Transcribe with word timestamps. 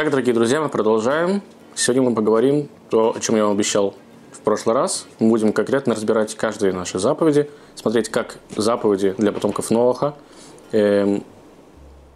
Итак, 0.00 0.12
дорогие 0.12 0.32
друзья, 0.32 0.62
мы 0.62 0.70
продолжаем. 0.70 1.42
Сегодня 1.74 2.00
мы 2.08 2.14
поговорим 2.14 2.70
то, 2.88 3.14
о 3.14 3.20
чем 3.20 3.36
я 3.36 3.44
вам 3.44 3.52
обещал 3.52 3.94
в 4.32 4.40
прошлый 4.40 4.74
раз. 4.74 5.06
Мы 5.18 5.28
будем 5.28 5.52
конкретно 5.52 5.94
разбирать 5.94 6.34
каждые 6.36 6.72
наши 6.72 6.98
заповеди, 6.98 7.50
смотреть, 7.74 8.08
как 8.08 8.38
заповеди 8.56 9.14
для 9.18 9.30
потомков 9.30 9.70
Ноаха 9.70 10.14
э, 10.72 11.20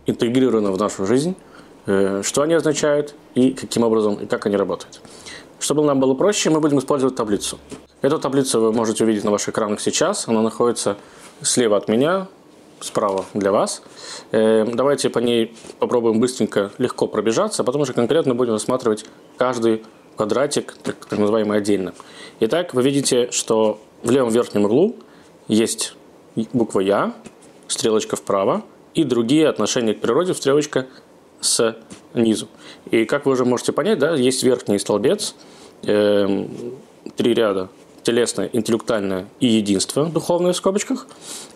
интегрированы 0.07 0.71
в 0.71 0.79
нашу 0.79 1.05
жизнь, 1.05 1.37
э, 1.85 2.23
что 2.25 2.41
они 2.41 2.55
означают 2.55 3.15
и 3.35 3.51
каким 3.51 3.83
образом, 3.83 4.15
и 4.15 4.25
как 4.25 4.47
они 4.47 4.57
работают. 4.57 5.03
Чтобы 5.61 5.85
нам 5.85 6.01
было 6.01 6.15
проще, 6.15 6.49
мы 6.49 6.61
будем 6.61 6.79
использовать 6.79 7.17
таблицу. 7.17 7.59
Эту 8.01 8.19
таблицу 8.19 8.63
вы 8.63 8.73
можете 8.73 9.05
увидеть 9.05 9.25
на 9.25 9.31
ваших 9.31 9.51
экранах 9.51 9.83
сейчас. 9.83 10.27
Она 10.27 10.41
находится 10.41 10.97
слева 11.43 11.77
от 11.77 11.89
меня, 11.89 12.29
справа 12.81 13.25
для 13.35 13.53
вас. 13.53 13.83
Э, 14.33 14.65
давайте 14.67 15.11
по 15.11 15.19
ней 15.19 15.55
попробуем 15.79 16.21
быстренько, 16.21 16.73
легко 16.79 17.07
пробежаться, 17.07 17.63
а 17.63 17.65
потом 17.65 17.83
уже 17.83 17.93
конкретно 17.93 18.35
будем 18.35 18.53
рассматривать 18.53 19.05
каждый 19.37 19.83
квадратик, 20.17 20.75
так, 20.83 21.11
называемый 21.11 21.59
отдельно. 21.59 21.95
Итак, 22.41 22.75
вы 22.75 22.83
видите, 22.83 23.31
что 23.31 23.81
в 24.03 24.11
левом 24.11 24.31
верхнем 24.31 24.65
углу 24.65 24.97
есть 25.49 25.95
буква 26.53 26.81
Я, 26.81 27.15
стрелочка 27.69 28.17
вправо, 28.17 28.63
и 28.95 29.05
другие 29.05 29.49
отношения 29.49 29.95
к 29.95 30.01
природе, 30.01 30.35
стрелочка 30.35 30.87
снизу. 31.41 32.49
И 32.91 33.05
как 33.05 33.27
вы 33.27 33.33
уже 33.33 33.45
можете 33.45 33.73
понять, 33.73 33.99
да, 33.99 34.15
есть 34.15 34.43
верхний 34.43 34.79
столбец, 34.79 35.35
э, 35.83 36.47
три 37.17 37.35
ряда 37.35 37.69
телесное, 38.05 38.49
интеллектуальное 38.53 39.27
и 39.41 39.47
единство, 39.47 40.07
духовное 40.07 40.53
в 40.53 40.57
скобочках. 40.57 41.07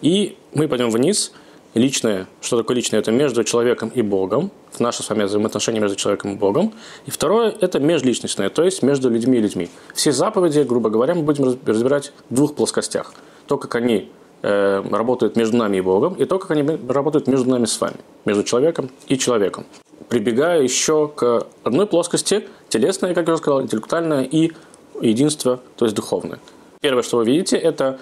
И 0.00 0.36
мы 0.54 0.66
пойдем 0.66 0.90
вниз. 0.90 1.32
Личное, 1.74 2.26
что 2.40 2.56
такое 2.56 2.76
личное? 2.76 2.98
Это 2.98 3.12
между 3.12 3.44
человеком 3.44 3.90
и 3.94 4.02
Богом. 4.02 4.50
В 4.72 4.80
наши 4.80 5.02
с 5.02 5.08
вами 5.10 5.24
взаимоотношения 5.24 5.80
между 5.80 5.96
человеком 5.96 6.32
и 6.32 6.34
Богом. 6.34 6.72
И 7.06 7.10
второе– 7.10 7.54
это 7.60 7.78
межличностное, 7.78 8.48
то 8.48 8.64
есть 8.64 8.82
между 8.82 9.10
людьми 9.10 9.38
и 9.38 9.40
людьми. 9.42 9.68
Все 9.94 10.10
заповеди, 10.10 10.60
грубо 10.60 10.88
говоря, 10.88 11.14
мы 11.14 11.22
будем 11.22 11.58
разбирать 11.66 12.12
в 12.30 12.34
двух 12.34 12.54
плоскостях. 12.54 13.12
То, 13.46 13.58
как 13.58 13.74
они 13.74 14.10
э, 14.42 14.82
работают 14.90 15.36
между 15.36 15.58
нами 15.58 15.76
и 15.76 15.80
Богом, 15.82 16.14
и 16.14 16.24
то, 16.24 16.38
как 16.38 16.50
они 16.52 16.78
работают 16.88 17.26
между 17.28 17.50
нами 17.50 17.66
с 17.66 17.78
вами, 17.80 17.96
между 18.24 18.44
человеком 18.44 18.90
и 19.06 19.18
человеком. 19.18 19.66
Прибегая 20.08 20.62
еще 20.62 21.08
к 21.08 21.46
одной 21.64 21.86
плоскости, 21.86 22.48
телесное, 22.70 23.14
как 23.14 23.26
я 23.26 23.34
уже 23.34 23.42
сказал, 23.42 23.62
интеллектуальное 23.62 24.22
и 24.22 24.52
единство, 25.00 25.60
то 25.76 25.84
есть 25.84 25.96
духовное. 25.96 26.38
Первое, 26.80 27.02
что 27.02 27.18
вы 27.18 27.24
видите, 27.24 27.56
это 27.56 27.98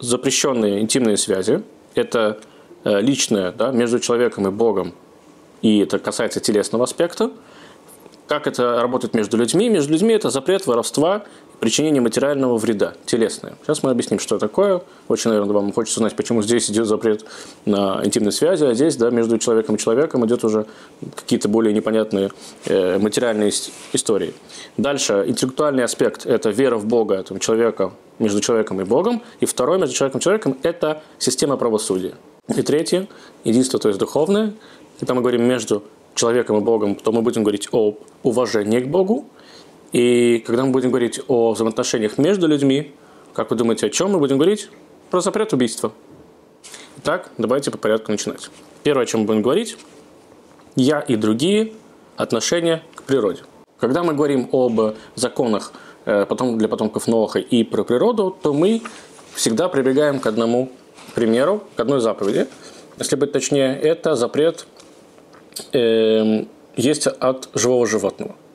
запрещенные 0.00 0.80
интимные 0.80 1.16
связи, 1.16 1.62
это 1.94 2.38
э, 2.84 3.00
личное 3.00 3.52
да, 3.52 3.70
между 3.70 3.98
человеком 3.98 4.46
и 4.46 4.50
Богом, 4.50 4.94
и 5.62 5.80
это 5.80 5.98
касается 5.98 6.40
телесного 6.40 6.84
аспекта. 6.84 7.30
Как 8.26 8.46
это 8.46 8.80
работает 8.80 9.14
между 9.14 9.36
людьми? 9.36 9.68
Между 9.68 9.92
людьми 9.92 10.12
это 10.12 10.30
запрет 10.30 10.66
воровства 10.66 11.24
причинение 11.60 12.00
материального 12.00 12.56
вреда, 12.56 12.94
телесное. 13.04 13.54
Сейчас 13.62 13.82
мы 13.82 13.90
объясним, 13.90 14.18
что 14.18 14.38
такое. 14.38 14.82
Очень, 15.08 15.30
наверное, 15.30 15.54
вам 15.54 15.72
хочется 15.72 16.00
знать, 16.00 16.14
почему 16.16 16.42
здесь 16.42 16.70
идет 16.70 16.86
запрет 16.86 17.24
на 17.64 18.00
интимные 18.04 18.32
связи, 18.32 18.64
а 18.64 18.74
здесь, 18.74 18.96
да, 18.96 19.10
между 19.10 19.38
человеком 19.38 19.76
и 19.76 19.78
человеком 19.78 20.24
идет 20.26 20.44
уже 20.44 20.66
какие-то 21.16 21.48
более 21.48 21.72
непонятные 21.72 22.30
э, 22.66 22.98
материальные 22.98 23.52
истории. 23.92 24.34
Дальше, 24.76 25.24
интеллектуальный 25.26 25.84
аспект– 25.84 26.26
это 26.26 26.50
вера 26.50 26.76
в 26.76 26.86
Бога, 26.86 27.16
это 27.16 27.38
человека, 27.38 27.92
между 28.18 28.40
человеком 28.40 28.80
и 28.80 28.84
Богом. 28.84 29.22
И 29.40 29.46
второй, 29.46 29.78
между 29.78 29.94
человеком 29.94 30.20
и 30.20 30.22
человеком– 30.22 30.58
это 30.62 31.02
система 31.18 31.56
правосудия. 31.56 32.14
И 32.54 32.62
третье, 32.62 33.08
единство, 33.44 33.78
то 33.78 33.88
есть 33.88 34.00
духовное. 34.00 34.54
Когда 34.98 35.14
мы 35.14 35.20
говорим 35.20 35.44
между 35.44 35.82
человеком 36.14 36.56
и 36.58 36.60
Богом, 36.60 36.96
то 36.96 37.12
мы 37.12 37.22
будем 37.22 37.44
говорить 37.44 37.68
о 37.72 37.94
уважении 38.22 38.80
к 38.80 38.88
Богу, 38.88 39.26
и 39.92 40.42
когда 40.46 40.64
мы 40.64 40.72
будем 40.72 40.90
говорить 40.90 41.20
о 41.28 41.52
взаимоотношениях 41.52 42.18
между 42.18 42.46
людьми, 42.46 42.94
как 43.32 43.50
вы 43.50 43.56
думаете, 43.56 43.86
о 43.86 43.90
чем 43.90 44.10
мы 44.10 44.18
будем 44.18 44.36
говорить? 44.36 44.68
Про 45.10 45.20
запрет 45.20 45.52
убийства. 45.52 45.92
Итак, 46.98 47.30
давайте 47.38 47.70
по 47.70 47.78
порядку 47.78 48.10
начинать. 48.10 48.50
Первое, 48.82 49.04
о 49.04 49.06
чем 49.06 49.20
мы 49.20 49.26
будем 49.26 49.42
говорить, 49.42 49.78
я 50.76 51.00
и 51.00 51.16
другие 51.16 51.72
отношения 52.16 52.82
к 52.94 53.04
природе. 53.04 53.42
Когда 53.78 54.02
мы 54.02 54.12
говорим 54.12 54.48
об 54.52 54.96
законах 55.14 55.72
э, 56.04 56.26
для 56.56 56.68
потомков 56.68 57.06
Ноаха 57.06 57.38
и 57.38 57.64
про 57.64 57.84
природу, 57.84 58.36
то 58.42 58.52
мы 58.52 58.82
всегда 59.34 59.68
прибегаем 59.68 60.20
к 60.20 60.26
одному 60.26 60.70
примеру, 61.14 61.62
к 61.76 61.80
одной 61.80 62.00
заповеди. 62.00 62.46
Если 62.98 63.16
быть 63.16 63.32
точнее, 63.32 63.78
это 63.78 64.16
запрет 64.16 64.66
э, 65.72 66.44
есть 66.76 67.06
от 67.06 67.48
живого 67.54 67.86
животного– 67.86 68.36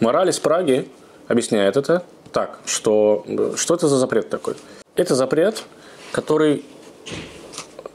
Мораль 0.00 0.30
из 0.30 0.38
Праги 0.38 0.88
объясняет 1.28 1.76
это 1.76 2.02
так, 2.32 2.58
что 2.64 3.24
что 3.56 3.74
это 3.74 3.86
за 3.86 3.98
запрет 3.98 4.30
такой? 4.30 4.54
Это 4.96 5.14
запрет, 5.14 5.62
который 6.10 6.64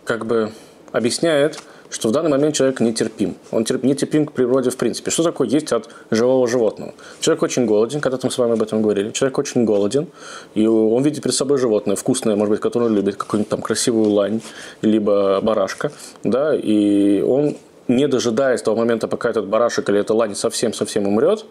как 0.04 0.28
бы 0.28 0.52
объясняет, 0.92 1.60
что 1.90 2.10
в 2.10 2.12
данный 2.12 2.30
момент 2.30 2.54
человек 2.54 2.80
нетерпим. 2.80 3.36
Он 3.50 3.66
терп, 3.66 3.84
нетерпим 3.84 4.28
к 4.28 4.34
природе 4.34 4.70
в 4.70 4.78
принципе. 4.78 5.10
Что 5.10 5.24
такое 5.24 5.48
есть 5.48 5.72
от 5.72 5.90
живого 6.12 6.48
животного? 6.48 6.94
Человек 7.22 7.42
очень 7.42 7.66
голоден, 7.66 8.02
когда-то 8.02 8.28
мы 8.28 8.32
с 8.32 8.38
вами 8.38 8.54
об 8.54 8.62
этом 8.62 8.84
говорили. 8.84 9.10
Человек 9.10 9.40
очень 9.40 9.66
голоден, 9.66 10.08
и 10.54 10.68
он 10.68 11.02
видит 11.02 11.24
перед 11.24 11.36
собой 11.36 11.58
животное, 11.58 11.96
вкусное, 11.96 12.36
может 12.36 12.52
быть, 12.52 12.60
которое 12.60 12.86
он 12.86 12.96
любит, 12.96 13.16
какую-нибудь 13.16 13.50
там 13.50 13.64
красивую 13.64 14.12
лань, 14.12 14.42
либо 14.84 15.42
барашка, 15.42 15.92
да, 16.24 16.56
и 16.56 17.22
он, 17.22 17.58
не 17.88 18.08
дожидаясь 18.08 18.62
того 18.62 18.78
момента, 18.78 19.08
пока 19.08 19.32
этот 19.32 19.48
барашек 19.48 19.90
или 19.90 20.00
эта 20.00 20.14
лань 20.14 20.36
совсем-совсем 20.36 21.08
умрет, 21.08 21.46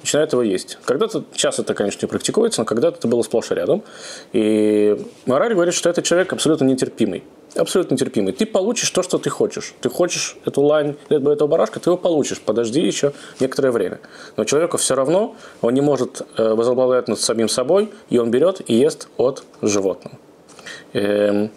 начинает 0.00 0.32
его 0.32 0.42
есть. 0.42 0.78
Когда-то, 0.84 1.24
часто 1.34 1.62
это, 1.62 1.74
конечно, 1.74 2.00
не 2.02 2.08
практикуется, 2.08 2.60
но 2.60 2.64
когда-то 2.64 2.98
это 2.98 3.08
было 3.08 3.22
сплошь 3.22 3.50
и 3.50 3.54
рядом. 3.54 3.82
И 4.32 4.98
мораль 5.26 5.54
говорит, 5.54 5.74
что 5.74 5.88
это 5.88 6.02
человек 6.02 6.32
абсолютно 6.32 6.64
нетерпимый. 6.64 7.24
Абсолютно 7.56 7.94
нетерпимый. 7.94 8.32
Ты 8.32 8.46
получишь 8.46 8.90
то, 8.90 9.02
что 9.02 9.18
ты 9.18 9.28
хочешь. 9.28 9.74
Ты 9.80 9.90
хочешь 9.90 10.36
эту 10.44 10.62
лань, 10.62 10.96
этого 11.08 11.48
барашка, 11.48 11.80
ты 11.80 11.90
его 11.90 11.96
получишь. 11.96 12.40
Подожди 12.40 12.80
еще 12.80 13.12
некоторое 13.40 13.72
время. 13.72 14.00
Но 14.36 14.44
человеку 14.44 14.76
все 14.76 14.94
равно, 14.94 15.34
он 15.60 15.74
не 15.74 15.80
может 15.80 16.22
э, 16.36 16.54
возобладать 16.54 17.08
над 17.08 17.20
самим 17.20 17.48
собой, 17.48 17.90
и 18.08 18.18
он 18.18 18.30
берет 18.30 18.60
и 18.66 18.74
ест 18.74 19.08
от 19.16 19.42
животного. 19.62 20.16
Эм, 20.92 21.50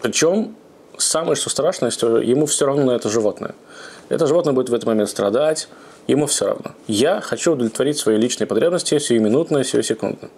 причем 0.00 0.54
самое 0.96 1.34
что 1.34 1.50
страшное, 1.50 1.90
что 1.90 2.18
ему 2.18 2.46
все 2.46 2.66
равно 2.66 2.84
на 2.84 2.92
это 2.92 3.08
животное. 3.08 3.54
Это 4.08 4.26
животное 4.26 4.52
будет 4.52 4.68
в 4.68 4.74
этот 4.74 4.86
момент 4.86 5.10
страдать, 5.10 5.68
ему 6.06 6.26
все 6.26 6.46
равно. 6.46 6.72
Я 6.86 7.20
хочу 7.20 7.52
удовлетворить 7.52 7.98
свои 7.98 8.16
личные 8.16 8.46
потребности 8.46 8.98
сиюминутно, 8.98 9.64
сиюсекундно. 9.64 10.28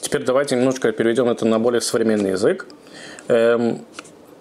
Теперь 0.00 0.24
давайте 0.24 0.56
немножко 0.56 0.92
переведем 0.92 1.28
это 1.28 1.46
на 1.46 1.58
более 1.58 1.80
современный 1.80 2.32
язык. 2.32 2.66
Эм, 3.28 3.84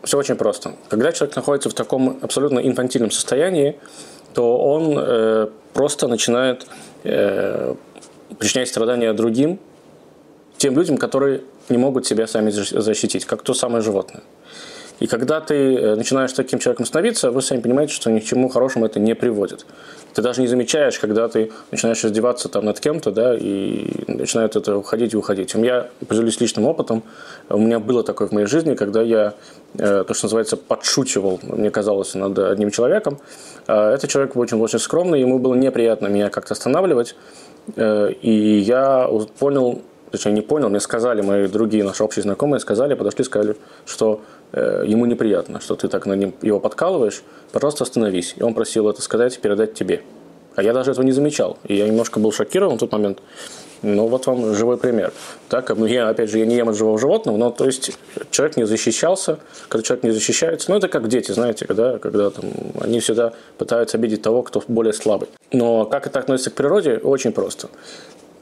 все 0.03 0.17
очень 0.17 0.35
просто. 0.35 0.73
Когда 0.89 1.11
человек 1.11 1.35
находится 1.35 1.69
в 1.69 1.73
таком 1.73 2.19
абсолютно 2.21 2.59
инфантильном 2.59 3.11
состоянии, 3.11 3.79
то 4.33 4.57
он 4.57 4.95
э, 4.97 5.47
просто 5.73 6.07
начинает 6.07 6.67
э, 7.03 7.75
причинять 8.37 8.67
страдания 8.67 9.13
другим, 9.13 9.59
тем 10.57 10.75
людям, 10.75 10.97
которые 10.97 11.43
не 11.69 11.77
могут 11.77 12.05
себя 12.05 12.27
сами 12.27 12.49
защитить, 12.51 13.25
как 13.25 13.41
то 13.41 13.53
самое 13.53 13.81
животное. 13.81 14.23
И 14.99 15.07
когда 15.07 15.41
ты 15.41 15.75
э, 15.75 15.95
начинаешь 15.95 16.33
таким 16.33 16.59
человеком 16.59 16.85
становиться, 16.85 17.31
вы 17.31 17.41
сами 17.41 17.61
понимаете, 17.61 17.93
что 17.93 18.11
ни 18.11 18.19
к 18.19 18.23
чему 18.23 18.49
хорошему 18.49 18.85
это 18.85 18.99
не 18.99 19.15
приводит. 19.15 19.65
Ты 20.13 20.21
даже 20.21 20.41
не 20.41 20.47
замечаешь, 20.47 20.99
когда 20.99 21.27
ты 21.27 21.51
начинаешь 21.71 22.03
издеваться 22.05 22.47
там 22.47 22.65
над 22.65 22.79
кем-то, 22.79 23.11
да, 23.11 23.35
и 23.35 23.87
начинает 24.07 24.55
это 24.55 24.77
уходить 24.77 25.13
и 25.13 25.17
уходить. 25.17 25.53
Я 25.55 25.89
поделюсь 26.07 26.39
личным 26.39 26.65
опытом. 26.65 27.03
У 27.49 27.57
меня 27.57 27.79
было 27.79 28.03
такое 28.03 28.27
в 28.27 28.31
моей 28.31 28.47
жизни, 28.47 28.75
когда 28.75 29.01
я, 29.01 29.33
э, 29.77 30.03
то, 30.07 30.13
что 30.13 30.25
называется, 30.25 30.57
подшучивал, 30.57 31.39
мне 31.41 31.71
казалось, 31.71 32.13
над 32.13 32.37
одним 32.37 32.69
человеком. 32.69 33.19
А 33.67 33.93
этот 33.93 34.09
человек 34.09 34.35
был 34.35 34.41
очень, 34.41 34.59
очень 34.61 34.79
скромный, 34.79 35.19
ему 35.19 35.39
было 35.39 35.55
неприятно 35.55 36.07
меня 36.07 36.29
как-то 36.29 36.53
останавливать. 36.53 37.15
Э, 37.75 38.11
и 38.21 38.59
я 38.59 39.09
понял, 39.39 39.81
точнее 40.11 40.33
не 40.33 40.41
понял, 40.41 40.69
мне 40.69 40.79
сказали 40.79 41.21
мои 41.21 41.47
другие 41.47 41.83
наши 41.83 42.03
общие 42.03 42.23
знакомые, 42.23 42.59
сказали, 42.59 42.93
подошли, 42.93 43.23
сказали, 43.23 43.57
что 43.85 44.21
ему 44.53 45.05
неприятно, 45.05 45.59
что 45.59 45.75
ты 45.75 45.87
так 45.87 46.05
на 46.05 46.13
ним 46.13 46.33
его 46.41 46.59
подкалываешь, 46.59 47.23
пожалуйста, 47.51 47.83
остановись. 47.83 48.35
И 48.37 48.43
он 48.43 48.53
просил 48.53 48.89
это 48.89 49.01
сказать 49.01 49.39
передать 49.39 49.73
тебе. 49.73 50.01
А 50.55 50.61
я 50.61 50.73
даже 50.73 50.91
этого 50.91 51.03
не 51.03 51.11
замечал. 51.11 51.57
И 51.63 51.75
я 51.75 51.87
немножко 51.87 52.19
был 52.19 52.31
шокирован 52.31 52.77
в 52.77 52.79
тот 52.79 52.91
момент. 52.91 53.19
Ну, 53.81 54.07
вот 54.07 54.27
вам 54.27 54.55
живой 54.55 54.77
пример. 54.77 55.11
Так, 55.49 55.75
ну, 55.75 55.85
я, 55.85 56.07
опять 56.07 56.29
же, 56.29 56.39
я 56.39 56.45
не 56.45 56.55
ем 56.55 56.69
от 56.69 56.77
живого 56.77 56.97
животного, 56.97 57.35
но, 57.35 57.51
то 57.51 57.65
есть, 57.65 57.91
человек 58.31 58.55
не 58.55 58.65
защищался. 58.65 59.39
Когда 59.67 59.83
человек 59.83 60.03
не 60.05 60.11
защищается, 60.11 60.71
ну, 60.71 60.77
это 60.77 60.87
как 60.87 61.09
дети, 61.09 61.31
знаете, 61.31 61.65
когда, 61.65 61.97
когда 61.97 62.29
там, 62.29 62.45
они 62.79 63.01
всегда 63.01 63.33
пытаются 63.57 63.97
обидеть 63.97 64.21
того, 64.21 64.41
кто 64.43 64.63
более 64.69 64.93
слабый. 64.93 65.27
Но 65.51 65.85
как 65.85 66.07
это 66.07 66.19
относится 66.19 66.49
к 66.49 66.53
природе, 66.53 66.97
очень 67.03 67.33
просто. 67.33 67.67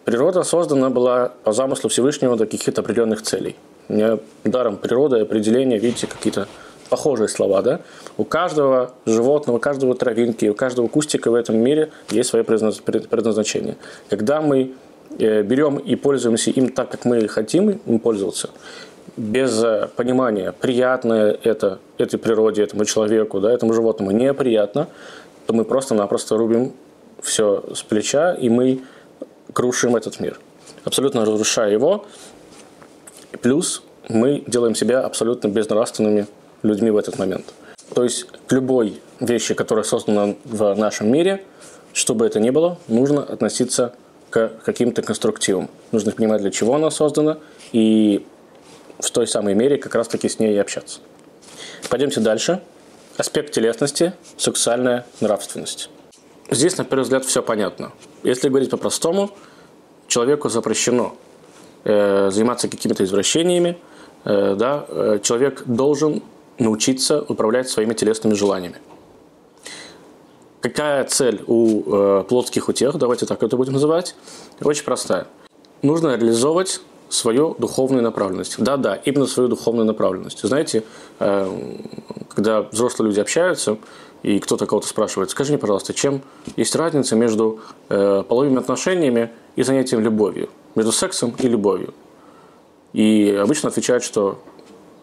Природа 0.05 0.43
создана 0.43 0.91
была 0.91 1.31
по 1.43 1.53
замыслу 1.53 1.89
Всевышнего 1.89 2.35
для 2.35 2.45
каких-то 2.45 2.81
определенных 2.81 3.23
целей. 3.23 3.55
У 3.91 4.49
даром 4.49 4.77
природа 4.77 5.17
и 5.17 5.21
определения, 5.21 5.77
видите, 5.77 6.07
какие-то 6.07 6.47
похожие 6.89 7.27
слова, 7.27 7.61
да? 7.61 7.79
У 8.17 8.23
каждого 8.23 8.91
животного, 9.05 9.57
у 9.57 9.59
каждого 9.59 9.95
травинки, 9.95 10.45
у 10.47 10.53
каждого 10.53 10.87
кустика 10.87 11.31
в 11.31 11.35
этом 11.35 11.57
мире 11.57 11.91
есть 12.09 12.29
свое 12.29 12.43
предназначение. 12.43 13.77
Когда 14.09 14.41
мы 14.41 14.73
э, 15.17 15.41
берем 15.43 15.77
и 15.77 15.95
пользуемся 15.95 16.51
им 16.51 16.69
так, 16.69 16.89
как 16.89 17.05
мы 17.05 17.27
хотим 17.27 17.69
им 17.69 17.99
пользоваться, 17.99 18.49
без 19.17 19.63
э, 19.63 19.87
понимания, 19.95 20.51
приятно 20.51 21.37
это 21.43 21.79
этой 21.97 22.17
природе, 22.17 22.63
этому 22.63 22.85
человеку, 22.85 23.39
да, 23.39 23.51
этому 23.51 23.73
животному 23.73 24.11
неприятно, 24.11 24.87
то 25.47 25.53
мы 25.53 25.63
просто-напросто 25.63 26.37
рубим 26.37 26.73
все 27.21 27.63
с 27.73 27.83
плеча, 27.83 28.33
и 28.33 28.49
мы 28.49 28.81
крушим 29.53 29.95
этот 29.95 30.19
мир, 30.19 30.39
абсолютно 30.83 31.21
разрушая 31.21 31.71
его. 31.71 32.05
Плюс 33.41 33.83
мы 34.09 34.43
делаем 34.47 34.75
себя 34.75 35.01
абсолютно 35.01 35.47
безнравственными 35.47 36.27
людьми 36.63 36.91
в 36.91 36.97
этот 36.97 37.17
момент. 37.17 37.53
То 37.93 38.03
есть 38.03 38.25
к 38.47 38.51
любой 38.51 39.01
вещи, 39.19 39.53
которая 39.53 39.83
создана 39.83 40.35
в 40.43 40.75
нашем 40.75 41.11
мире, 41.11 41.43
что 41.93 42.15
бы 42.15 42.25
это 42.25 42.39
ни 42.39 42.49
было, 42.49 42.77
нужно 42.87 43.23
относиться 43.23 43.93
к 44.29 44.49
каким-то 44.63 45.01
конструктивам. 45.01 45.69
Нужно 45.91 46.11
понимать, 46.11 46.41
для 46.41 46.51
чего 46.51 46.75
она 46.75 46.89
создана, 46.89 47.37
и 47.73 48.25
в 48.99 49.09
той 49.11 49.27
самой 49.27 49.55
мере 49.55 49.77
как 49.77 49.95
раз-таки 49.95 50.29
с 50.29 50.39
ней 50.39 50.59
общаться. 50.59 50.99
Пойдемте 51.89 52.21
дальше. 52.21 52.61
Аспект 53.17 53.51
телесности, 53.51 54.13
сексуальная 54.37 55.05
нравственность. 55.19 55.89
Здесь, 56.49 56.77
на 56.77 56.85
первый 56.85 57.03
взгляд, 57.03 57.25
все 57.25 57.41
понятно. 57.41 57.91
Если 58.23 58.47
говорить 58.47 58.69
по-простому, 58.69 59.31
человеку 60.07 60.49
запрещено 60.49 61.17
заниматься 61.83 62.67
какими-то 62.67 63.03
извращениями, 63.03 63.77
э, 64.23 64.55
да, 64.55 64.85
э, 64.87 65.19
человек 65.23 65.63
должен 65.65 66.21
научиться 66.59 67.21
управлять 67.21 67.69
своими 67.69 67.93
телесными 67.93 68.33
желаниями. 68.33 68.77
Какая 70.61 71.03
цель 71.05 71.43
у 71.47 71.81
э, 71.81 72.23
плотских 72.29 72.69
утех, 72.69 72.97
давайте 72.97 73.25
так 73.25 73.41
это 73.41 73.57
будем 73.57 73.73
называть, 73.73 74.15
очень 74.61 74.83
простая. 74.83 75.25
Нужно 75.81 76.15
реализовывать 76.15 76.81
свою 77.09 77.55
духовную 77.55 78.03
направленность. 78.03 78.55
Да-да, 78.59 78.95
именно 78.95 79.25
свою 79.25 79.49
духовную 79.49 79.85
направленность. 79.85 80.41
Знаете, 80.43 80.83
э, 81.19 81.77
когда 82.29 82.61
взрослые 82.61 83.09
люди 83.09 83.19
общаются, 83.19 83.77
и 84.23 84.39
кто-то 84.39 84.65
кого-то 84.65 84.87
спрашивает, 84.87 85.29
скажи 85.29 85.51
мне, 85.51 85.57
пожалуйста, 85.57 85.93
чем 85.93 86.21
есть 86.55 86.75
разница 86.75 87.15
между 87.15 87.59
э, 87.89 88.23
половыми 88.27 88.57
отношениями 88.57 89.31
и 89.55 89.63
занятием 89.63 90.01
любовью, 90.01 90.49
между 90.75 90.91
сексом 90.91 91.33
и 91.37 91.47
любовью? 91.47 91.93
И 92.93 93.37
обычно 93.41 93.69
отвечают, 93.69 94.03
что 94.03 94.39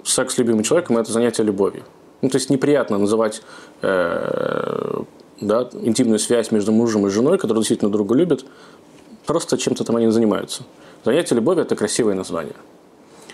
секс 0.05 0.35
с 0.35 0.39
любимым 0.39 0.63
человеком– 0.63 0.97
это 0.99 1.13
занятие 1.13 1.43
любовью. 1.43 1.85
Ну, 2.21 2.29
то 2.29 2.37
есть 2.37 2.51
неприятно 2.51 2.99
называть 2.99 3.43
э, 3.83 5.03
да, 5.41 5.69
интимную 5.73 6.19
связь 6.19 6.51
между 6.51 6.73
мужем 6.73 7.07
и 7.07 7.11
женой, 7.11 7.39
которые 7.39 7.63
действительно 7.63 7.91
друг 7.91 8.07
друга 8.07 8.19
любят, 8.19 8.45
просто 9.27 9.57
чем-то 9.57 9.85
там 9.85 9.97
они 9.97 10.11
занимаются. 10.11 10.65
Занятие 11.05 11.37
любовью– 11.37 11.63
это 11.65 11.77
красивое 11.77 12.15
название. 12.15 12.57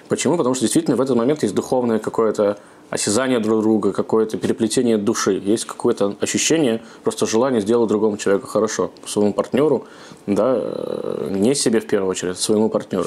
Почему? 0.09 0.37
Потому 0.37 0.55
что 0.55 0.63
действительно 0.63 0.97
в 0.97 1.01
этот 1.01 1.17
момент 1.17 1.43
есть 1.43 1.55
духовное 1.55 1.99
какое-то 1.99 2.59
осязание 2.95 3.41
друг 3.41 3.63
друга, 3.63 3.93
какое-то 3.93 4.39
переплетение 4.39 4.99
души, 4.99 5.43
есть 5.45 5.65
какое-то 5.65 6.15
ощущение, 6.21 6.81
просто 7.03 7.27
желание 7.27 7.61
сделать 7.61 7.89
другому 7.89 8.17
человеку 8.19 8.47
хорошо, 8.47 8.93
своему 9.05 9.33
партнеру, 9.33 9.85
да, 10.29 10.55
э, 10.57 11.29
не 11.31 11.57
себе 11.57 11.81
в 11.81 11.87
первую 11.89 12.09
очередь, 12.09 12.37
а 12.37 12.41
своему 12.41 12.69
партнеру. 12.69 13.07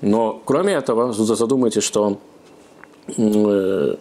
Но 0.00 0.42
кроме 0.44 0.72
этого, 0.72 1.12
задумайтесь, 1.12 1.84
что 1.84 2.18
э, 3.16 3.96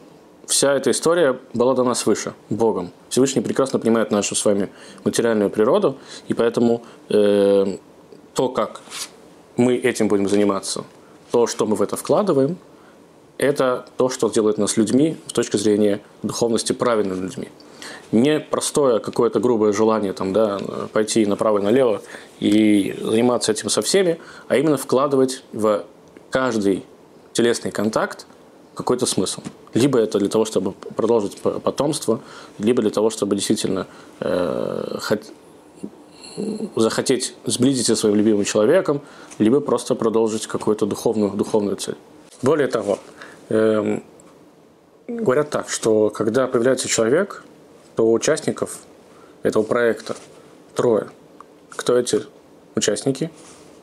вся 0.47 0.73
эта 0.73 0.89
история 0.89 1.39
была 1.53 1.75
дана 1.75 1.93
свыше, 1.93 2.33
Богом. 2.49 2.89
Всевышний 3.09 3.43
прекрасно 3.43 3.77
понимает 3.77 4.09
нашу 4.09 4.33
с 4.33 4.43
вами 4.43 4.69
материальную 5.03 5.51
природу, 5.51 5.97
и 6.27 6.33
поэтому 6.33 6.81
э, 7.09 7.77
то, 8.33 8.49
как 8.49 8.81
мы 9.55 9.75
этим 9.75 10.07
будем 10.07 10.27
заниматься, 10.27 10.83
то, 11.29 11.45
что 11.45 11.67
мы 11.67 11.75
в 11.75 11.83
это 11.83 11.95
вкладываем, 11.95 12.57
это 13.37 13.85
то, 13.97 14.09
что 14.09 14.29
делает 14.29 14.57
нас 14.57 14.77
людьми 14.77 15.17
с 15.27 15.33
точки 15.33 15.57
зрения 15.57 16.01
духовности 16.23 16.73
правильными 16.73 17.21
людьми. 17.21 17.49
Не 18.11 18.39
простое 18.39 18.99
какое-то 18.99 19.39
грубое 19.39 19.73
желание 19.73 20.13
там, 20.13 20.31
да, 20.31 20.59
пойти 20.93 21.25
направо 21.25 21.59
и 21.59 21.61
налево 21.61 22.01
и 22.39 22.95
заниматься 23.01 23.51
этим 23.51 23.69
со 23.69 23.81
всеми, 23.81 24.19
а 24.47 24.57
именно 24.57 24.77
вкладывать 24.77 25.43
в 25.53 25.83
каждый 26.29 26.85
телесный 27.33 27.71
контакт 27.71 28.25
какой-то 28.75 29.05
смысл. 29.05 29.41
Либо 29.73 29.99
это 29.99 30.19
для 30.19 30.29
того, 30.29 30.45
чтобы 30.45 30.71
продолжить 30.71 31.37
потомство, 31.39 32.21
либо 32.59 32.81
для 32.81 32.91
того, 32.91 33.09
чтобы 33.09 33.35
действительно 33.35 33.87
э, 34.19 34.99
захотеть 36.75 37.35
сблизиться 37.45 37.95
со 37.95 38.01
своим 38.01 38.15
любимым 38.15 38.45
человеком, 38.45 39.01
либо 39.39 39.59
просто 39.59 39.95
продолжить 39.95 40.47
какую-то 40.47 40.85
духовную, 40.85 41.31
духовную 41.31 41.77
цель. 41.77 41.95
Более 42.41 42.67
того, 42.67 42.99
эм, 43.49 44.03
говорят 45.07 45.49
так, 45.49 45.69
что 45.69 46.09
когда 46.09 46.47
появляется 46.47 46.87
человек, 46.87 47.43
то 47.95 48.11
участников 48.11 48.79
этого 49.43 49.63
проекта 49.63 50.15
трое. 50.75 51.09
Кто 51.69 51.97
эти 51.97 52.21
участники? 52.75 53.31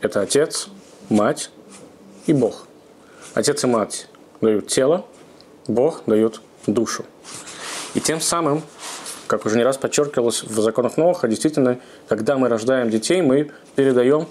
Это 0.00 0.20
отец, 0.20 0.68
мать 1.08 1.50
и 2.26 2.32
Бог. 2.32 2.66
Отец 3.34 3.64
и 3.64 3.66
мать 3.66 4.08
дают 4.40 4.66
тело, 4.66 5.06
Бог 5.66 6.02
дает 6.06 6.40
душу. 6.66 7.04
И 7.94 8.00
тем 8.00 8.20
самым 8.20 8.62
как 9.32 9.46
уже 9.46 9.56
не 9.56 9.64
раз 9.64 9.78
подчеркивалось 9.78 10.42
в 10.42 10.60
законах 10.60 10.98
Ноха, 10.98 11.26
действительно, 11.26 11.78
когда 12.06 12.36
мы 12.36 12.50
рождаем 12.50 12.90
детей, 12.90 13.22
мы 13.22 13.50
передаем 13.76 14.28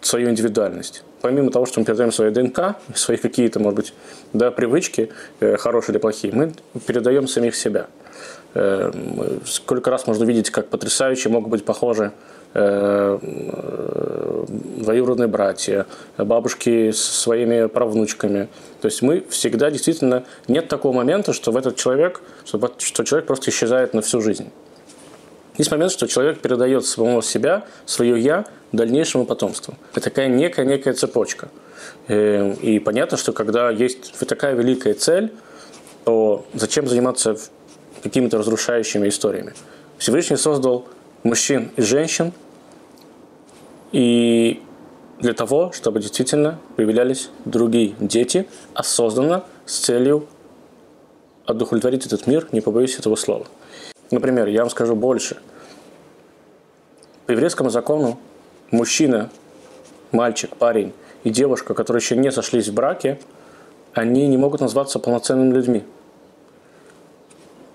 свою 0.00 0.30
индивидуальность. 0.30 1.02
Помимо 1.20 1.50
того, 1.50 1.66
что 1.66 1.80
мы 1.80 1.86
передаем 1.86 2.12
свою 2.12 2.30
ДНК, 2.30 2.76
свои 2.94 3.16
какие-то, 3.16 3.60
может 3.60 3.76
быть, 3.76 3.94
да, 4.32 4.50
привычки, 4.50 5.10
э, 5.40 5.56
хорошие 5.56 5.94
или 5.94 5.98
плохие, 5.98 6.32
мы 6.32 6.52
передаем 6.86 7.26
самих 7.26 7.56
себя. 7.56 7.86
Э, 8.54 8.92
сколько 9.44 9.90
раз 9.90 10.06
можно 10.06 10.24
видеть, 10.24 10.50
как 10.50 10.68
потрясающе 10.68 11.28
могут 11.28 11.50
быть 11.50 11.64
похожи 11.64 12.12
Э, 12.58 13.18
двоюродные 14.48 15.28
братья, 15.28 15.84
бабушки 16.16 16.90
с 16.90 17.02
своими 17.02 17.66
правнучками. 17.66 18.48
То 18.80 18.86
есть 18.86 19.02
мы 19.02 19.22
всегда 19.28 19.70
действительно 19.70 20.24
нет 20.48 20.66
такого 20.68 20.94
момента, 20.94 21.34
что 21.34 21.52
в 21.52 21.58
этот 21.58 21.76
человек, 21.76 22.22
что 22.44 23.04
человек 23.04 23.26
просто 23.26 23.50
исчезает 23.50 23.92
на 23.92 24.00
всю 24.00 24.22
жизнь. 24.22 24.50
Есть 25.58 25.70
момент, 25.70 25.92
что 25.92 26.06
человек 26.06 26.40
передает 26.40 26.84
самого 26.84 27.22
себя, 27.22 27.64
свое 27.86 28.20
«я» 28.20 28.46
дальнейшему 28.72 29.24
потомству. 29.24 29.74
Это 29.92 30.02
такая 30.02 30.28
некая-некая 30.28 30.92
цепочка. 30.92 31.48
Э, 32.08 32.52
и 32.60 32.78
понятно, 32.78 33.16
что 33.16 33.32
когда 33.32 33.70
есть 33.70 34.12
такая 34.26 34.54
великая 34.54 34.94
цель, 34.94 35.32
то 36.04 36.44
зачем 36.52 36.86
заниматься 36.86 37.36
какими-то 38.02 38.38
разрушающими 38.38 39.08
историями? 39.08 39.54
Всевышний 39.98 40.36
создал 40.36 40.86
мужчин 41.22 41.70
и 41.76 41.82
женщин– 41.82 42.32
и 43.92 44.60
для 45.20 45.32
того, 45.32 45.72
чтобы 45.72 46.00
действительно 46.00 46.58
появлялись 46.76 47.30
другие 47.44 47.94
дети, 48.00 48.46
осознанно, 48.74 49.44
с 49.64 49.78
целью 49.78 50.28
удовлетворить 51.46 52.04
этот 52.06 52.26
мир, 52.26 52.46
не 52.52 52.60
побоюсь 52.60 52.98
этого 52.98 53.16
слова. 53.16 53.46
Например, 54.10 54.46
я 54.48 54.60
вам 54.60 54.70
скажу 54.70 54.94
больше. 54.94 55.38
По 57.26 57.32
еврейскому 57.32 57.70
закону 57.70 58.18
мужчина, 58.70 59.30
мальчик, 60.12 60.54
парень 60.56 60.92
и 61.24 61.30
девушка, 61.30 61.74
которые 61.74 62.00
еще 62.00 62.16
не 62.16 62.30
сошлись 62.30 62.68
в 62.68 62.74
браке, 62.74 63.18
они 63.92 64.26
не 64.28 64.36
могут 64.36 64.60
назваться 64.60 64.98
полноценными 64.98 65.52
людьми. 65.52 65.84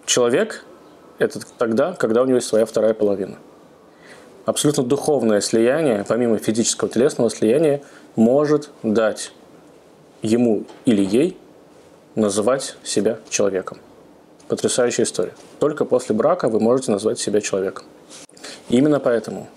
Человек– 0.05 0.65
это 1.19 1.39
тогда, 1.57 1.93
когда 1.93 2.21
у 2.21 2.25
него 2.25 2.37
есть 2.37 2.47
своя 2.47 2.65
вторая 2.65 2.93
половина– 2.93 3.37
абсолютно 4.45 4.83
духовное 4.83 5.41
слияние, 5.41 6.05
помимо 6.07 6.37
физического 6.37 6.89
телесного 6.89 7.29
слияния, 7.29 7.81
может 8.15 8.69
дать 8.83 9.33
ему 10.21 10.65
или 10.85 11.03
ей 11.03 11.37
называть 12.15 12.75
себя 12.83 13.19
человеком. 13.29 13.77
Потрясающая 14.51 15.05
история. 15.05 15.33
Только 15.59 15.85
после 15.85 16.13
брака 16.13 16.49
вы 16.49 16.59
можете 16.59 16.91
назвать 16.91 17.19
себя 17.19 17.39
человеком. 17.39 17.85
И 18.69 18.77
именно 18.77 18.99
поэтому 18.99 19.47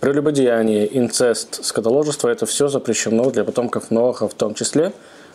прелюбодеяние, 0.00 0.86
инцест, 0.96 1.64
скотоложество– 1.64 2.28
это 2.30 2.46
все 2.46 2.68
запрещено 2.68 3.30
для 3.30 3.44
потомков 3.44 3.90
Ноаха 3.90 4.28
в 4.28 4.34
том 4.34 4.54
числе. 4.54 4.92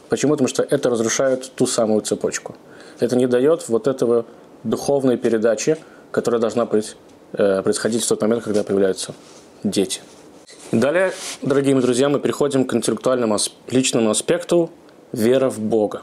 Почему? 0.09 0.31
Потому 0.31 0.47
что 0.47 0.63
это 0.63 0.89
разрушает 0.89 1.51
ту 1.55 1.67
самую 1.67 2.01
цепочку. 2.01 2.55
Это 2.99 3.15
не 3.17 3.27
дает 3.27 3.69
вот 3.69 3.87
этого 3.87 4.25
духовной 4.63 5.17
передачи, 5.17 5.77
которая 6.11 6.39
должна 6.39 6.65
быть 6.65 6.95
Э, 7.33 7.61
происходить 7.63 8.03
в 8.03 8.07
тот 8.07 8.21
момент, 8.21 8.43
когда 8.43 8.63
появляются 8.63 9.13
дети. 9.63 10.01
Далее, 10.73 11.13
дорогие 11.41 11.73
мои 11.73 11.81
друзья, 11.81 12.09
мы 12.09 12.19
переходим 12.19 12.65
к 12.65 12.73
интеллектуальному 12.73 13.37
личному 13.69 14.09
аспекту 14.09 14.69
вера 15.13 15.49
в 15.49 15.59
Бога. 15.59 16.01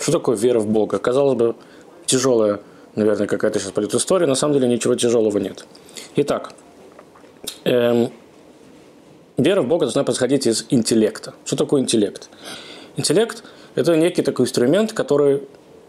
Что 0.00 0.12
такое 0.12 0.34
вера 0.34 0.60
в 0.60 0.66
Бога? 0.66 0.98
Казалось 0.98 1.36
бы, 1.36 1.54
тяжелая, 2.12 2.60
наверное, 2.94 3.26
какая-то 3.26 3.58
сейчас 3.58 3.72
пойдет 3.72 3.94
история. 3.94 4.26
На 4.26 4.34
самом 4.34 4.54
деле 4.54 4.68
ничего 4.68 4.94
тяжелого 4.94 5.38
нет. 5.38 5.64
Итак, 6.16 6.52
эм, 7.64 8.12
вера 9.38 9.62
в 9.62 9.66
Бога 9.66 9.86
должна 9.86 10.04
происходить 10.04 10.46
из 10.46 10.66
интеллекта. 10.68 11.32
Что 11.46 11.56
такое 11.56 11.80
интеллект? 11.80 12.28
Интеллект– 12.96 13.42
это 13.74 13.96
некий 13.96 14.22
такой 14.22 14.44
инструмент, 14.44 14.92
который 14.92 15.42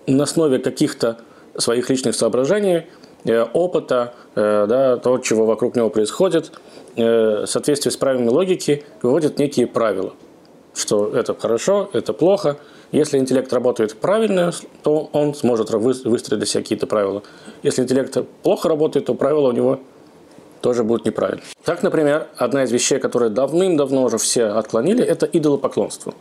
на 0.07 0.23
основе 0.23 0.59
каких-то 0.59 1.17
своих 1.57 1.89
личных 1.89 2.15
соображений, 2.15 2.83
э, 3.25 3.41
опыта, 3.41 4.13
э, 4.35 4.65
да, 4.67 4.97
того, 4.97 5.17
чего 5.17 5.45
вокруг 5.45 5.75
него 5.75 5.89
происходит, 5.89 6.51
э, 6.95 7.43
в 7.43 7.47
соответствии 7.47 7.91
с 7.91 7.97
правилами 7.97 8.29
логики, 8.29 8.85
выводит 9.01 9.39
некие 9.39 9.67
правила. 9.67 10.13
Что 10.73 11.13
это 11.13 11.35
хорошо, 11.35 11.89
это 11.91 12.13
плохо. 12.13 12.57
Если 12.93 13.17
интеллект 13.17 13.51
работает 13.51 13.95
правильно, 13.95 14.51
то 14.83 15.09
он 15.13 15.33
сможет 15.33 15.71
выстроить 15.71 16.37
для 16.37 16.45
себя 16.45 16.61
какие-то 16.61 16.85
правила. 16.85 17.23
Если 17.63 17.81
интеллект 17.81 18.15
плохо 18.43 18.69
работает, 18.69 19.07
то 19.07 19.15
правила 19.15 19.49
у 19.49 19.51
него 19.51 19.79
тоже 20.61 20.83
будут 20.83 21.03
неправильны. 21.03 21.41
Так, 21.65 21.81
например, 21.81 22.27
одна 22.37 22.63
из 22.65 22.71
вещей, 22.71 22.99
которые 22.99 23.31
давным-давно 23.31 24.03
уже 24.03 24.19
все 24.19 24.45
отклонили, 24.45 25.03
это 25.03 25.25
идолопоклонство. 25.25 26.13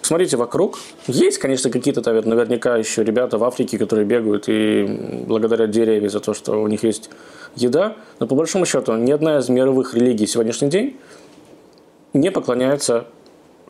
Смотрите 0.00 0.38
вокруг. 0.38 0.78
Есть, 1.06 1.36
конечно, 1.36 1.68
какие-то, 1.68 2.00
наверняка, 2.10 2.78
еще 2.78 3.04
ребята 3.04 3.36
в 3.36 3.44
Африке, 3.44 3.76
которые 3.76 4.06
бегают 4.06 4.48
и 4.48 4.86
благодарят 5.26 5.70
деревья 5.70 6.08
за 6.08 6.20
то, 6.20 6.32
что 6.32 6.62
у 6.62 6.66
них 6.66 6.82
есть 6.82 7.10
еда. 7.56 7.96
Но 8.20 8.26
по 8.26 8.34
большому 8.34 8.64
счету 8.64 8.94
ни 8.94 9.12
одна 9.12 9.36
из 9.38 9.50
мировых 9.50 9.92
религий 9.92 10.26
сегодняшний 10.26 10.70
день 10.70 10.96
не 12.14 12.30
поклоняется 12.30 13.04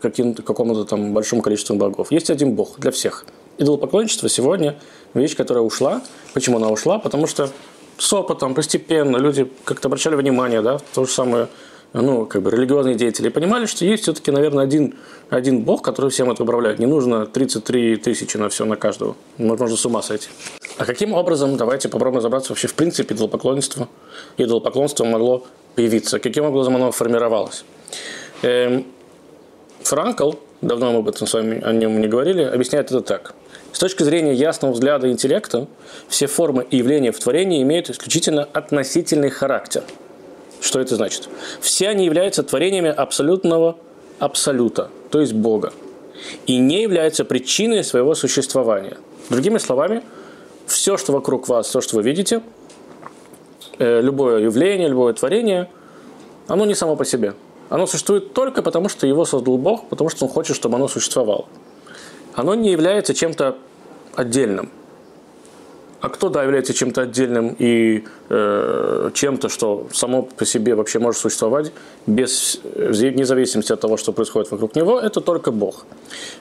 какому-то 0.01 0.85
там 0.85 1.13
большому 1.13 1.43
количеству 1.43 1.77
богов. 1.77 2.11
Есть 2.11 2.31
один 2.31 2.55
бог 2.55 2.79
для 2.79 2.91
всех. 2.91 3.25
Идолопоклонничество 3.59 4.29
сегодня 4.29 4.77
вещь, 5.15 5.37
которая 5.37 5.63
ушла. 5.65 6.03
Почему 6.35 6.59
она 6.59 6.69
ушла? 6.69 6.99
Потому 6.99 7.27
что 7.27 7.51
с 7.97 8.13
опытом 8.13 8.55
постепенно 8.55 9.17
люди 9.17 9.51
как-то 9.65 9.89
обращали 9.89 10.15
внимание, 10.15 10.61
да, 10.61 10.79
то 10.95 11.05
же 11.05 11.11
самое 11.11 11.49
ну, 11.93 12.27
как 12.27 12.43
бы 12.43 12.51
религиозные 12.51 12.95
деятели 12.95 13.29
понимали, 13.29 13.67
что 13.67 13.85
есть 13.85 14.03
все-таки, 14.03 14.31
наверное, 14.31 14.65
один, 14.65 14.95
один 15.31 15.63
бог, 15.63 15.83
который 15.83 16.11
всем 16.11 16.31
это 16.31 16.43
управляет. 16.43 16.79
Не 16.79 16.87
нужно 16.87 17.27
33 17.27 17.97
тысячи 17.97 18.37
на 18.37 18.49
все, 18.49 18.65
на 18.65 18.77
каждого. 18.77 19.17
Можно 19.39 19.69
с 19.69 19.87
ума 19.87 20.03
сойти. 20.03 20.29
А 20.79 20.85
каким 20.85 21.15
образом, 21.15 21.57
давайте 21.57 21.89
попробуем 21.89 22.19
разобраться 22.19 22.53
вообще 22.53 22.69
в 22.69 22.75
принципе 22.75 23.15
идолопоклонничество. 23.15 23.89
Идолопоклонство 24.37 25.05
могло 25.05 25.47
появиться. 25.75 26.19
Каким 26.19 26.45
образом 26.45 26.77
оно 26.77 26.93
формировалось? 26.93 27.65
Эм, 28.43 28.85
Франкл, 29.89 30.33
давно 30.61 30.93
мы 30.93 30.99
об 30.99 31.09
этом 31.09 31.27
с 31.27 31.35
вами 31.35 31.63
о 31.63 31.73
нем 31.73 32.01
не 32.01 32.09
говорили, 32.09 32.43
объясняет 32.43 32.87
это 32.87 33.01
так. 33.01 33.35
С 33.73 33.79
точки 33.79 34.03
зрения 34.03 34.35
ясного 34.35 34.73
взгляда 34.73 35.11
интеллекта, 35.11 35.67
все 36.09 36.27
формы 36.27 36.67
и 36.71 36.79
явления 36.79 37.13
в 37.13 37.19
творении 37.19 37.63
имеют 37.63 37.91
исключительно 37.91 38.45
относительный 38.45 39.31
характер– 39.31 39.83
что 40.61 40.81
это 40.81 40.97
значит? 40.97 41.29
Все 41.61 41.89
они 41.89 42.05
являются 42.05 42.43
творениями 42.43 42.89
абсолютного 42.89 43.77
абсолюта, 44.19 44.91
то 45.11 45.21
есть 45.21 45.33
Бога, 45.33 45.73
и 46.47 46.59
не 46.59 46.83
являются 46.83 47.25
причиной 47.25 47.85
своего 47.85 48.15
существования. 48.15 48.97
Другими 49.29 49.59
словами, 49.59 50.03
все, 50.67 50.97
что 50.97 51.13
вокруг 51.13 51.49
вас, 51.49 51.69
все, 51.69 51.81
что 51.81 51.97
вы 51.97 52.03
видите, 52.03 52.43
э, 53.79 54.01
любое 54.01 54.41
явление, 54.43 54.89
любое 54.89 55.13
творение, 55.13 55.69
оно 56.49 56.65
не 56.65 56.75
само 56.75 56.97
по 56.97 57.05
себе. 57.05 57.35
Оно 57.69 57.87
существует 57.87 58.33
только 58.33 58.63
потому, 58.63 58.89
что 58.89 59.07
его 59.07 59.25
создал 59.25 59.59
Бог, 59.59 59.89
потому 59.89 60.11
что 60.11 60.25
Он 60.25 60.31
хочет, 60.31 60.57
чтобы 60.57 60.77
оно 60.77 60.89
существовало. 60.89 61.47
Оно 62.35 62.55
не 62.55 62.71
является 62.71 63.15
чем-то 63.15 63.57
отдельным 64.15 64.71
а 66.01 66.09
кто, 66.09 66.29
да, 66.29 66.43
является 66.43 66.75
чем-то 66.75 67.03
отдельным 67.03 67.57
и 67.59 68.05
э, 68.29 69.11
чем-то, 69.15 69.49
что 69.49 69.89
само 69.93 70.23
по 70.23 70.45
себе 70.45 70.75
вообще 70.75 70.99
может 70.99 71.21
существовать 71.21 71.73
без 72.07 72.61
вне 72.63 73.25
зависимости 73.25 73.73
от 73.73 73.81
того, 73.81 73.97
что 73.97 74.13
происходит 74.13 74.51
вокруг 74.51 74.77
него, 74.77 75.01
это 75.01 75.21
только 75.21 75.51
Бог. 75.51 75.85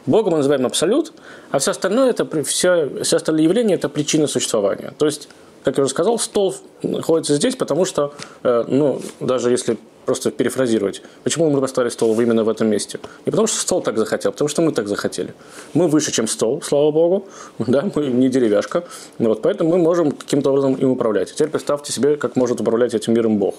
Богом 0.06 0.34
мы 0.34 0.38
называем 0.38 0.66
абсолют, 0.66 1.14
а 1.52 1.58
все 1.58 1.72
остальное, 1.72 2.10
это, 2.10 2.44
все, 2.44 3.04
все 3.04 3.16
остальные 3.16 3.46
явления– 3.46 3.74
это 3.76 3.90
причина 3.90 4.28
существования. 4.28 4.94
То 4.98 5.06
есть, 5.06 5.30
как 5.64 5.78
я 5.78 5.84
уже 5.84 5.92
сказал, 5.92 6.20
стол 6.20 6.56
находится 6.84 7.34
здесь, 7.36 7.56
потому 7.56 7.86
что, 7.86 8.14
э, 8.44 8.66
ну, 8.68 9.02
даже 9.20 9.52
если 9.52 9.78
просто 10.06 10.32
перефразировать. 10.32 11.02
Почему 11.24 11.50
мы 11.50 11.62
поставили 11.62 11.90
стол 11.90 12.20
именно 12.20 12.44
в 12.44 12.50
этом 12.50 12.68
месте? 12.68 13.00
Не 13.26 13.32
потому 13.32 13.48
что 13.48 13.60
стол 13.60 13.82
так 13.82 13.98
захотел, 13.98 14.30
а 14.30 14.32
потому 14.32 14.48
что 14.48 14.62
мы 14.62 14.72
так 14.72 14.88
захотели. 14.88 15.34
Мы 15.74 15.88
выше, 15.88 16.12
чем 16.12 16.28
стол, 16.28 16.62
слава 16.62 16.92
богу. 16.92 17.28
Да, 17.68 17.84
мы 17.96 18.06
не 18.08 18.30
деревяшка. 18.30 18.84
Вот, 19.20 19.42
поэтому 19.42 19.72
мы 19.72 19.78
можем 19.78 20.12
каким-то 20.12 20.52
образом 20.52 20.76
им 20.76 20.92
управлять. 20.92 21.34
Теперь 21.34 21.50
представьте 21.50 21.92
себе, 21.92 22.16
как 22.16 22.36
может 22.36 22.62
управлять 22.62 22.94
этим 22.94 23.14
миром 23.14 23.38
Бог. 23.38 23.56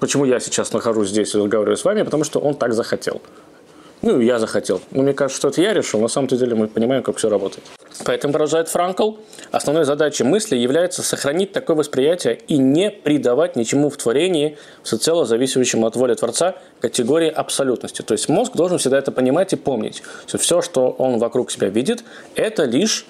Почему 0.00 0.24
я 0.24 0.40
сейчас 0.40 0.72
нахожусь 0.72 1.10
здесь 1.10 1.34
и 1.34 1.38
разговариваю 1.38 1.76
с 1.76 1.84
вами? 1.84 2.02
Потому 2.02 2.24
что 2.24 2.40
он 2.40 2.54
так 2.54 2.72
захотел. 2.72 3.20
Ну, 4.04 4.20
я 4.20 4.38
захотел. 4.38 4.82
Но 4.90 5.02
мне 5.02 5.14
кажется, 5.14 5.38
что 5.38 5.48
это 5.48 5.62
я 5.62 5.72
решил. 5.72 5.98
На 5.98 6.08
самом 6.08 6.28
деле 6.28 6.54
мы 6.54 6.68
понимаем, 6.68 7.02
как 7.02 7.16
все 7.16 7.30
работает. 7.30 7.64
Поэтому, 8.04 8.34
продолжает 8.34 8.68
Франкл, 8.68 9.12
основной 9.50 9.86
задачей 9.86 10.24
мысли 10.24 10.56
является 10.56 11.02
сохранить 11.02 11.52
такое 11.52 11.74
восприятие 11.74 12.38
и 12.46 12.58
не 12.58 12.90
придавать 12.90 13.56
ничему 13.56 13.88
в 13.88 13.96
творении, 13.96 14.58
всецело 14.82 15.24
зависящему 15.24 15.86
от 15.86 15.96
воли 15.96 16.12
Творца, 16.12 16.56
категории 16.80 17.30
абсолютности. 17.30 18.02
То 18.02 18.12
есть 18.12 18.28
мозг 18.28 18.52
должен 18.54 18.76
всегда 18.76 18.98
это 18.98 19.10
понимать 19.10 19.54
и 19.54 19.56
помнить, 19.56 20.02
все, 20.26 20.60
что 20.60 20.90
он 20.90 21.18
вокруг 21.18 21.50
себя 21.50 21.68
видит, 21.68 22.04
это 22.34 22.64
лишь 22.64 23.06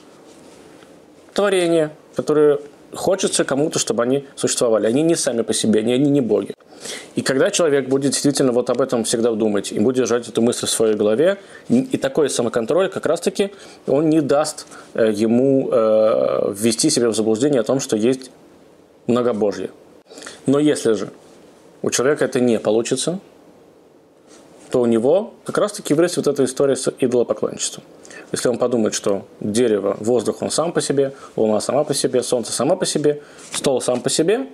творение, 1.32 1.90
которое 2.14 2.60
хочется 2.94 3.42
кому-то, 3.42 3.80
чтобы 3.80 4.04
они 4.04 4.26
существовали. 4.36 4.86
Они 4.86 5.02
не 5.02 5.16
сами 5.16 5.42
по 5.42 5.52
себе, 5.52 5.80
они, 5.80 5.92
они 5.92 6.10
не 6.10 6.20
боги. 6.20 6.53
И 7.14 7.22
когда 7.22 7.50
человек 7.50 7.88
будет 7.88 8.12
действительно 8.12 8.52
вот 8.52 8.70
об 8.70 8.80
этом 8.80 9.04
всегда 9.04 9.32
думать 9.32 9.72
и 9.72 9.78
будет 9.78 9.96
держать 9.96 10.28
эту 10.28 10.42
мысль 10.42 10.66
в 10.66 10.70
своей 10.70 10.94
голове, 10.94 11.38
и 11.68 11.96
такой 11.96 12.30
самоконтроль 12.30 12.88
как 12.88 13.06
раз-таки 13.06 13.50
он 13.86 14.10
не 14.10 14.20
даст 14.20 14.66
э, 14.94 15.10
ему 15.12 15.68
э, 15.70 16.52
ввести 16.56 16.90
себя 16.90 17.08
в 17.08 17.14
заблуждение 17.14 17.60
о 17.60 17.64
том, 17.64 17.80
что 17.80 17.96
есть 17.96 18.30
многобожье. 19.06 19.70
Но 20.46 20.58
если 20.58 20.92
же 20.92 21.10
у 21.82 21.90
человека 21.90 22.24
это 22.24 22.40
не 22.40 22.58
получится, 22.58 23.18
то 24.70 24.80
у 24.80 24.86
него 24.86 25.34
как 25.44 25.58
раз-таки 25.58 25.94
вырастет 25.94 26.26
вот 26.26 26.34
эта 26.34 26.44
история 26.44 26.74
с 26.74 26.92
идолопоклонничеством. 26.98 27.84
Если 28.32 28.48
он 28.48 28.58
подумает, 28.58 28.94
что 28.94 29.24
дерево, 29.38 29.96
воздух, 30.00 30.42
он 30.42 30.50
сам 30.50 30.72
по 30.72 30.80
себе, 30.80 31.14
луна 31.36 31.60
сама 31.60 31.84
по 31.84 31.94
себе, 31.94 32.22
солнце 32.22 32.52
сама 32.52 32.74
по 32.74 32.84
себе, 32.84 33.22
стол 33.52 33.80
сам 33.80 34.00
по 34.00 34.10
себе, 34.10 34.48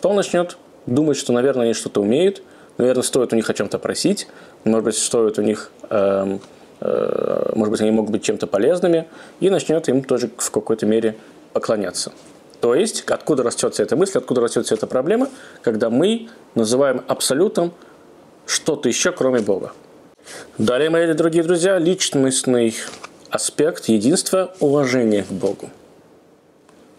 то 0.00 0.08
он 0.08 0.16
начнет 0.16 0.56
думать, 0.86 1.16
что, 1.16 1.32
наверное, 1.32 1.64
они 1.64 1.74
что-то 1.74 2.00
умеют, 2.00 2.42
наверное, 2.78 3.02
стоит 3.02 3.32
у 3.32 3.36
них 3.36 3.48
о 3.48 3.54
чем-то 3.54 3.78
просить, 3.78 4.28
может 4.64 4.84
быть, 4.84 4.96
стоит 4.96 5.38
у 5.38 5.42
них, 5.42 5.70
э, 5.90 6.38
э, 6.80 7.52
может 7.54 7.70
быть, 7.70 7.80
они 7.80 7.90
могут 7.90 8.10
быть 8.10 8.22
чем-то 8.22 8.46
полезными, 8.46 9.06
и 9.40 9.50
начнет 9.50 9.88
им 9.88 10.02
тоже 10.02 10.30
в 10.36 10.50
какой-то 10.50 10.86
мере 10.86 11.16
поклоняться. 11.52 12.12
То 12.60 12.74
есть, 12.74 13.02
откуда 13.08 13.42
растет 13.42 13.74
вся 13.74 13.82
эта 13.82 13.96
мысль, 13.96 14.18
откуда 14.18 14.40
растет 14.40 14.66
вся 14.66 14.76
эта 14.76 14.86
проблема, 14.86 15.28
когда 15.62 15.90
мы 15.90 16.28
называем 16.54 17.02
абсолютом 17.08 17.72
что-то 18.46 18.88
еще, 18.88 19.12
кроме 19.12 19.40
Бога. 19.40 19.72
Далее, 20.58 20.88
мои 20.88 21.12
дорогие 21.12 21.42
друзья, 21.42 21.78
личностный 21.78 22.76
аспект 23.30 23.86
единства– 23.86 24.54
уважение 24.60 25.24
к 25.24 25.32
Богу. 25.32 25.70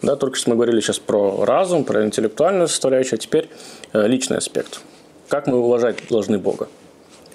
Да, 0.04 0.18
только 0.18 0.38
что 0.38 0.50
мы 0.50 0.58
говорили 0.58 0.82
сейчас 0.82 1.00
про 1.00 1.46
разум, 1.46 1.86
про 1.86 2.06
интеллектуальную 2.06 2.68
составляющую, 2.68 3.16
а 3.16 3.18
теперь 3.18 3.50
э, 3.94 4.06
личный 4.06 4.38
аспект. 4.38 4.82
Как 5.30 5.48
мы 5.48 5.58
уважать 5.58 5.96
должны 6.10 6.38
Бога? 6.38 6.68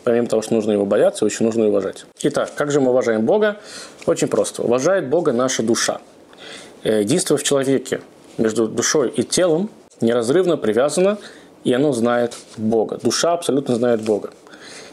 Помимо 0.05 0.27
того, 0.27 0.43
что 0.43 0.53
нужно 0.53 0.73
его 0.73 0.85
бояться, 0.85 1.25
еще 1.25 1.45
нужно 1.45 1.67
уважать. 1.67 2.05
Итак, 2.21 2.51
как 2.55 2.71
же 2.71 2.83
мы 2.83 2.91
уважаем 2.91 3.25
Бога? 3.25 3.57
Очень 4.05 4.29
просто. 4.29 4.63
Уважает 4.63 5.09
Бога 5.09 5.33
наша 5.33 5.63
душа. 5.63 6.03
Э, 6.85 7.01
единство 7.01 7.39
в 7.39 7.43
человеке 7.43 8.03
между 8.37 8.69
душой 8.69 9.09
и 9.09 9.23
телом 9.23 9.71
неразрывно 10.03 10.59
привязано, 10.59 11.17
и 11.65 11.73
оно 11.73 11.95
знает 11.95 12.37
Бога. 12.59 12.99
Душа 13.03 13.33
абсолютно 13.33 13.77
знает 13.77 14.03
Бога. 14.03 14.29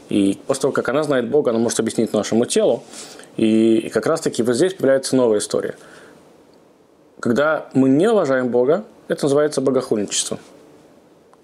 И 0.08 0.40
после 0.48 0.62
того, 0.62 0.72
как 0.72 0.88
она 0.88 1.04
знает 1.04 1.30
Бога, 1.30 1.50
она 1.50 1.60
может 1.60 1.82
объяснить 1.82 2.14
нашему 2.14 2.46
телу. 2.46 2.86
И 3.36 3.90
как 3.94 4.06
раз-таки 4.06 4.44
вот 4.44 4.56
здесь 4.56 4.76
появляется 4.76 5.18
новая 5.18 5.40
история– 5.40 5.76
когда 7.26 7.66
мы 7.74 7.90
не 7.90 8.08
уважаем 8.08 8.50
Бога, 8.50 8.84
это 9.08 9.26
называется 9.26 9.60
богохульничество. 9.60 10.38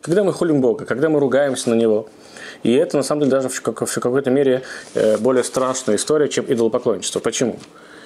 Когда 0.02 0.24
мы 0.24 0.32
хулим 0.32 0.62
Бога, 0.62 0.86
когда 0.86 1.10
мы 1.10 1.20
ругаемся 1.20 1.72
на 1.72 1.74
Него. 1.74 2.08
И 2.62 2.72
это, 2.72 2.98
на 2.98 3.04
самом 3.04 3.22
деле, 3.22 3.32
даже 3.32 3.50
в 3.50 3.64
какой-то 3.64 4.30
мере 4.30 4.62
э, 4.94 5.18
более 5.18 5.44
страшная 5.44 5.96
история, 5.96 6.30
чем 6.30 6.46
идолопоклонничество. 6.48 7.20
Почему? 7.20 7.58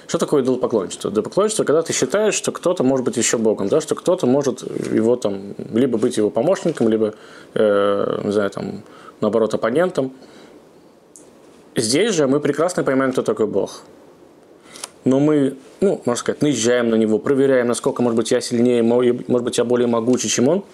Что 0.06 0.16
такое 0.16 0.42
идолопоклонничество? 0.42 1.10
Идолопоклонничество, 1.10 1.64
когда 1.64 1.82
ты 1.82 1.92
считаешь, 1.92 2.32
что 2.32 2.50
кто-то 2.50 2.82
может 2.82 3.04
быть 3.04 3.18
еще 3.18 3.36
Богом, 3.36 3.68
да, 3.68 3.82
что 3.82 3.94
кто-то 3.94 4.26
может 4.26 4.62
его 4.90 5.16
там, 5.16 5.54
либо 5.74 5.98
быть 5.98 6.16
его 6.16 6.30
помощником, 6.30 6.88
либо, 6.88 7.12
э, 7.52 8.20
не 8.24 8.32
знаю, 8.32 8.48
там, 8.48 8.84
наоборот, 9.20 9.52
оппонентом. 9.52 10.14
Здесь 11.76 12.14
же 12.14 12.26
мы 12.26 12.40
прекрасно 12.40 12.84
понимаем, 12.84 13.12
кто 13.12 13.20
такой 13.20 13.46
Бог. 13.46 13.82
Но 15.06 15.20
мы, 15.20 15.54
ну, 15.80 16.02
можно 16.04 16.20
сказать, 16.20 16.42
наезжаем 16.42 16.90
на 16.90 16.96
него, 16.96 17.18
проверяем, 17.18 17.68
насколько, 17.68 18.02
может 18.02 18.16
быть, 18.16 18.32
я 18.32 18.40
сильнее, 18.40 18.82
может 18.82 19.44
быть, 19.44 19.56
я 19.56 19.64
более 19.64 19.86
могучий, 19.86 20.28
чем 20.28 20.48
он. 20.48 20.64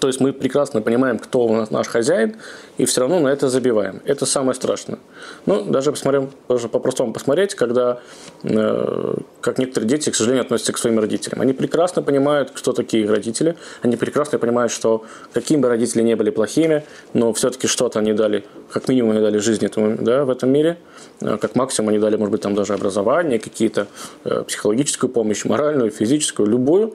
То 0.00 0.06
есть 0.06 0.20
мы 0.20 0.32
прекрасно 0.32 0.80
понимаем, 0.80 1.18
кто 1.18 1.44
у 1.46 1.54
нас 1.54 1.70
наш 1.70 1.88
хозяин, 1.88 2.36
и 2.76 2.84
все 2.84 3.00
равно 3.00 3.18
на 3.18 3.28
это 3.28 3.48
забиваем. 3.48 4.00
Это 4.04 4.26
самое 4.26 4.54
страшное. 4.54 4.98
Ну, 5.46 5.64
даже 5.64 5.90
посмотрим, 5.90 6.30
даже 6.48 6.68
по-простому 6.68 7.12
посмотреть, 7.12 7.54
когда, 7.54 8.00
э, 8.44 9.14
как 9.40 9.58
некоторые 9.58 9.88
дети, 9.88 10.10
к 10.10 10.14
сожалению, 10.14 10.44
относятся 10.44 10.72
к 10.72 10.78
своим 10.78 11.00
родителям. 11.00 11.40
Они 11.40 11.52
прекрасно 11.52 12.02
понимают, 12.02 12.52
кто 12.52 12.72
такие 12.72 13.04
их 13.04 13.10
родители. 13.10 13.56
Они 13.82 13.96
прекрасно 13.96 14.38
понимают, 14.38 14.70
что 14.70 15.04
какими 15.32 15.60
бы 15.60 15.68
родители 15.68 16.02
не 16.02 16.14
были 16.14 16.30
плохими, 16.30 16.84
но 17.12 17.32
все-таки 17.32 17.66
что-то 17.66 17.98
они 17.98 18.12
дали, 18.12 18.44
как 18.70 18.88
минимум 18.88 19.12
они 19.12 19.20
дали 19.20 19.38
жизни 19.38 19.66
этому, 19.66 19.96
да, 20.00 20.24
в 20.24 20.30
этом 20.30 20.50
мире. 20.50 20.78
Э, 21.20 21.38
как 21.38 21.56
максимум 21.56 21.88
они 21.88 21.98
дали, 21.98 22.16
может 22.16 22.30
быть, 22.30 22.42
там 22.42 22.54
даже 22.54 22.74
образование, 22.74 23.40
какие-то 23.40 23.88
э, 24.24 24.44
психологическую 24.46 25.10
помощь, 25.10 25.44
моральную, 25.44 25.90
физическую, 25.90 26.48
любую. 26.48 26.94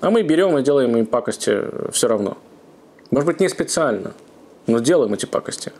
А 0.00 0.10
мы 0.10 0.22
берем 0.22 0.56
и 0.56 0.62
делаем 0.62 0.96
им 0.96 1.06
пакости 1.06 1.62
все 1.92 2.08
равно. 2.08 2.38
Может 3.10 3.26
быть, 3.26 3.40
не 3.40 3.48
специально, 3.48 4.12
но 4.66 4.78
делаем 4.78 5.12
эти 5.12 5.26
пакости. 5.26 5.72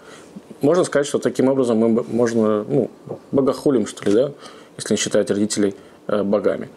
Можно 0.60 0.84
сказать, 0.84 1.06
что 1.06 1.18
таким 1.18 1.48
образом 1.48 1.78
мы 1.78 2.04
можно, 2.08 2.64
ну, 2.64 2.90
богохулим, 3.32 3.86
что 3.86 4.04
ли, 4.04 4.12
да, 4.12 4.32
если 4.76 4.94
не 4.94 4.98
считать 4.98 5.30
родителей 5.30 5.74
э, 6.06 6.22
богами. 6.22 6.68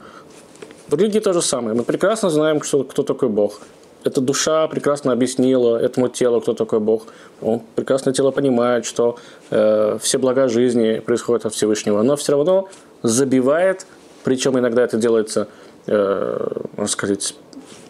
В 0.88 0.96
религии 0.96 1.20
то 1.20 1.34
же 1.34 1.42
самое. 1.42 1.76
Мы 1.76 1.84
прекрасно 1.84 2.30
знаем, 2.30 2.62
что, 2.62 2.84
кто 2.84 3.04
такой 3.04 3.28
Бог. 3.28 3.60
Эта 4.06 4.22
душа 4.22 4.68
прекрасно 4.68 5.12
объяснила 5.12 5.78
этому 5.78 6.08
телу, 6.08 6.40
кто 6.40 6.54
такой 6.54 6.80
Бог. 6.80 7.08
Он 7.42 7.62
прекрасно 7.76 8.14
тело 8.14 8.32
понимает, 8.32 8.86
что 8.86 9.18
э, 9.50 9.98
все 10.02 10.18
блага 10.18 10.48
жизни 10.48 11.00
происходят 11.00 11.46
от 11.46 11.54
Всевышнего. 11.54 12.02
Но 12.04 12.16
все 12.16 12.34
равно 12.34 12.70
забивает, 13.02 13.86
причем 14.24 14.58
иногда 14.58 14.84
это 14.84 14.98
делается 14.98 15.48
Э, 15.48 15.73
можно 15.88 16.88
сказать, 16.88 17.36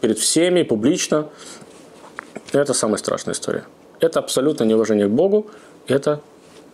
перед 0.01 0.17
всеми, 0.17 0.63
публично. 0.63 1.29
Это 2.51 2.73
самая 2.73 2.97
страшная 2.97 3.33
история. 3.33 3.65
Это 3.99 4.19
абсолютно 4.19 4.63
неуважение 4.63 5.07
к 5.07 5.11
Богу, 5.11 5.47
это 5.87 6.19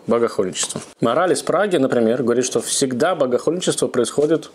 богохульничество. 0.08 0.82
Мораль 1.00 1.34
из 1.34 1.42
Праги, 1.42 1.78
например, 1.78 2.24
говорит, 2.24 2.46
что 2.46 2.62
всегда 2.62 3.16
богохульничество 3.16 3.88
происходит 3.88 4.50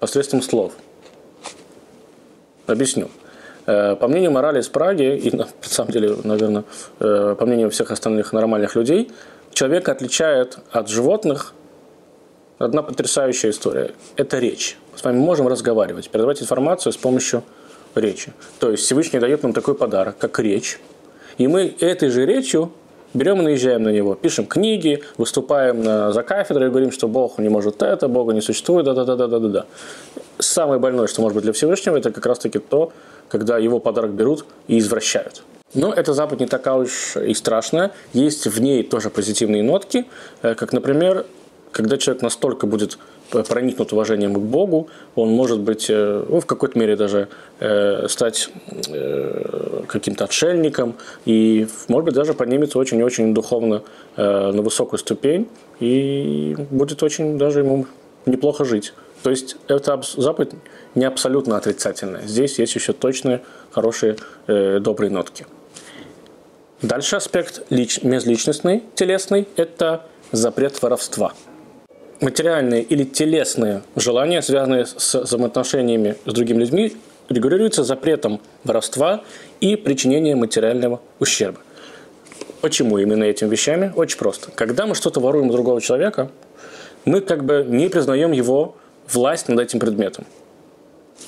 посредством 0.00 0.42
слов. 0.42 0.72
Объясню. 2.66 3.08
Э, 3.66 3.96
по 3.96 4.08
мнению 4.08 4.30
морали 4.30 4.60
из 4.60 4.68
Праги, 4.68 5.16
и 5.16 5.34
на 5.34 5.48
самом 5.62 5.90
деле, 5.90 6.16
наверное, 6.22 6.64
э, 7.00 7.34
по 7.38 7.46
мнению 7.46 7.70
всех 7.70 7.90
остальных 7.90 8.32
нормальных 8.32 8.76
людей, 8.76 9.10
человека 9.52 9.92
отличает 9.92 10.58
от 10.70 10.88
животных 10.88 11.52
одна 12.58 12.82
потрясающая 12.82 13.50
история. 13.50 13.92
Это 14.16 14.38
речь. 14.38 14.78
С 14.94 15.04
вами 15.04 15.18
можем 15.18 15.48
разговаривать, 15.48 16.08
передавать 16.10 16.42
информацию 16.42 16.92
с 16.92 16.96
помощью 16.96 17.42
речи. 17.94 18.32
То 18.58 18.70
есть 18.70 18.84
Всевышний 18.84 19.20
дает 19.20 19.42
нам 19.42 19.52
такой 19.52 19.74
подарок, 19.74 20.16
как 20.18 20.38
речь. 20.38 20.80
И 21.38 21.48
мы 21.48 21.74
этой 21.80 22.08
же 22.08 22.24
речью 22.24 22.72
берем 23.14 23.40
и 23.40 23.42
наезжаем 23.42 23.82
на 23.82 23.90
него. 23.90 24.14
Пишем 24.14 24.46
книги, 24.46 25.02
выступаем 25.16 25.82
на, 25.82 26.12
за 26.12 26.22
кафедрой 26.22 26.68
и 26.68 26.70
говорим, 26.70 26.92
что 26.92 27.08
Бог 27.08 27.38
не 27.38 27.48
может 27.48 27.82
это, 27.82 28.08
Бога 28.08 28.32
не 28.32 28.40
существует, 28.40 28.86
да-да-да-да-да-да. 28.86 29.66
Самое 30.38 30.80
больное, 30.80 31.06
что 31.06 31.22
может 31.22 31.34
быть 31.34 31.44
для 31.44 31.52
Всевышнего, 31.52 31.96
это 31.96 32.10
как 32.10 32.26
раз-таки 32.26 32.58
то, 32.58 32.92
когда 33.28 33.58
его 33.58 33.80
подарок 33.80 34.12
берут 34.12 34.44
и 34.68 34.78
извращают. 34.78 35.42
Но 35.74 35.92
эта 35.92 36.14
заповедь 36.14 36.40
не 36.40 36.46
такая 36.46 36.74
уж 36.74 37.16
и 37.16 37.34
страшная. 37.34 37.92
Есть 38.12 38.46
в 38.46 38.60
ней 38.60 38.82
тоже 38.82 39.10
позитивные 39.10 39.62
нотки, 39.62 40.06
э, 40.42 40.54
как, 40.54 40.72
например, 40.72 41.26
когда 41.76 41.98
человек 41.98 42.22
настолько 42.22 42.66
будет 42.66 42.98
проникнут 43.30 43.92
уважением 43.92 44.32
к 44.32 44.38
Богу, 44.38 44.88
он 45.14 45.28
может 45.28 45.60
быть, 45.60 45.90
э, 45.90 46.24
ну, 46.26 46.40
в 46.40 46.46
какой-то 46.46 46.78
мере 46.78 46.96
даже 46.96 47.28
э, 47.60 48.06
стать 48.08 48.48
э, 48.88 49.82
каким-то 49.86 50.24
отшельником 50.24 50.94
и, 51.26 51.68
может 51.88 52.06
быть, 52.06 52.14
даже 52.14 52.32
поднимется 52.32 52.78
очень-очень 52.78 53.34
духовно 53.34 53.82
на 54.16 54.62
высокую 54.62 54.98
ступень 54.98 55.48
и 55.78 56.56
будет 56.70 57.02
очень 57.02 57.36
даже 57.36 57.58
ему 57.58 57.86
неплохо 58.24 58.64
жить. 58.64 58.94
То 59.22 59.28
есть 59.28 59.56
эта 59.68 60.00
заповедь 60.16 60.52
не 60.94 61.04
абсолютно 61.04 61.58
отрицательная. 61.58 62.22
Здесь 62.26 62.58
есть 62.58 62.74
еще 62.74 62.94
точные, 62.94 63.42
хорошие, 63.70 64.16
добрые 64.46 65.10
нотки. 65.10 65.44
Дальше 66.80 67.16
аспект 67.16 67.62
лич, 67.68 68.02
межличностный, 68.02 68.82
телесный– 68.94 69.46
это 69.56 70.06
запрет 70.32 70.80
воровства– 70.80 71.34
материальные 72.20 72.82
или 72.82 73.04
телесные 73.04 73.82
желания, 73.94 74.42
связанные 74.42 74.86
с 74.86 75.14
взаимоотношениями 75.14 76.16
с 76.24 76.32
другими 76.32 76.60
людьми, 76.60 76.96
регулируются 77.28 77.84
запретом 77.84 78.40
воровства 78.64 79.22
и 79.60 79.76
причинения 79.76 80.36
материального 80.36 81.00
ущерба. 81.18 81.60
Почему 82.60 82.98
именно 82.98 83.24
этими 83.24 83.48
вещами? 83.48 83.92
Очень 83.96 84.18
просто. 84.18 84.50
Когда 84.52 84.86
мы 84.86 84.94
что-то 84.94 85.20
воруем 85.20 85.48
у 85.48 85.52
другого 85.52 85.80
человека, 85.80 86.30
мы 87.04 87.20
как 87.20 87.44
бы 87.44 87.64
не 87.68 87.88
признаем 87.88 88.32
его 88.32 88.76
власть 89.10 89.48
над 89.48 89.60
этим 89.60 89.78
предметом. 89.78 90.26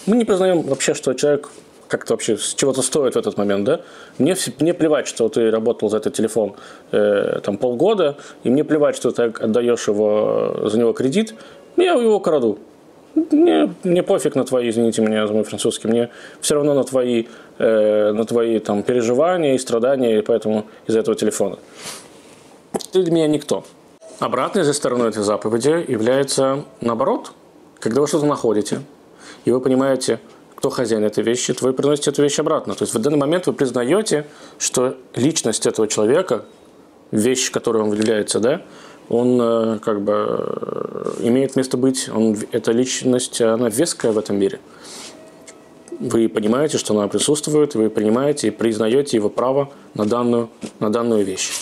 Мы 0.07 0.17
не 0.17 0.25
признаем 0.25 0.63
вообще, 0.63 0.95
что 0.95 1.15
человек 1.15 1.51
как-то 1.89 2.15
вообще 2.15 2.37
с 2.37 2.55
чего-то 2.55 2.83
стоит 2.83 3.15
в 3.15 3.19
этот 3.19 3.37
момент, 3.37 3.65
да? 3.65 3.81
Мне, 4.19 4.37
мне 4.61 4.75
плевать, 4.75 5.09
что 5.09 5.29
ты 5.29 5.51
работал 5.51 5.89
за 5.89 5.97
этот 5.97 6.15
телефон 6.15 6.55
э, 6.93 7.41
там 7.43 7.57
полгода, 7.57 8.17
и 8.45 8.51
мне 8.51 8.65
плевать, 8.65 8.97
что 8.97 9.11
ты 9.11 9.23
отдаешь 9.23 9.89
его, 9.89 10.69
за 10.69 10.79
него 10.79 10.93
кредит, 10.93 11.35
я 11.77 11.95
его 11.95 12.21
краду. 12.21 12.59
Мне, 13.15 13.75
мне 13.83 14.03
пофиг 14.03 14.35
на 14.35 14.45
твои, 14.45 14.69
извините 14.69 15.03
меня 15.03 15.27
за 15.27 15.33
мой 15.33 15.43
французский, 15.43 15.89
мне 15.89 16.11
все 16.41 16.55
равно 16.55 16.75
на 16.75 16.85
твои, 16.85 17.25
э, 17.59 18.13
на 18.13 18.25
твои 18.25 18.59
там, 18.59 18.83
переживания 18.83 19.55
и 19.55 19.59
страдания, 19.59 20.19
и 20.19 20.23
поэтому 20.23 20.67
из-за 20.87 21.01
этого 21.01 21.17
телефона. 21.17 21.59
Ты 22.93 23.03
для 23.03 23.13
меня 23.13 23.27
никто. 23.27 23.65
Обратной 24.21 24.65
же 24.65 24.73
стороной 24.73 25.09
этой 25.09 25.23
заповеди 25.23 25.85
является 25.89 26.65
наоборот, 26.81 27.33
когда 27.81 28.01
вы 28.01 28.07
что-то 28.07 28.27
находите, 28.27 28.81
и 29.45 29.51
вы 29.51 29.61
понимаете, 29.61 30.21
кто 30.59 30.71
хозяин 30.71 31.05
этой 31.05 31.23
вещи, 31.23 31.55
вы 31.61 31.73
приносите 31.73 32.11
эту 32.11 32.21
вещь 32.21 32.41
обратно. 32.41 32.75
То 32.75 32.83
есть 32.83 32.93
в 32.93 32.99
данный 32.99 33.17
момент 33.17 33.47
вы 33.47 33.53
признаете, 33.53 34.27
что 34.59 34.97
личность 35.15 35.67
этого 35.67 35.87
человека, 35.87 36.47
вещь, 37.13 37.53
которой 37.53 37.81
он 37.81 37.93
является, 37.93 38.41
да, 38.41 38.63
он 39.09 39.41
э, 39.41 39.79
как 39.79 40.01
бы 40.01 40.13
э, 40.17 41.13
имеет 41.21 41.55
место 41.55 41.77
быть, 41.77 42.09
он, 42.13 42.37
эта 42.51 42.73
личность, 42.73 43.41
она 43.41 43.69
веская 43.69 44.11
в 44.11 44.19
этом 44.19 44.37
мире. 44.37 44.59
Вы 46.01 46.29
понимаете, 46.29 46.77
что 46.77 46.93
она 46.93 47.07
присутствует, 47.07 47.77
вы 47.77 47.89
принимаете 47.89 48.49
и 48.49 48.51
признаете 48.51 49.17
его 49.17 49.31
право 49.31 49.71
на 49.95 50.07
данную, 50.07 50.51
на 50.81 50.91
данную 50.91 51.25
вещь. 51.25 51.53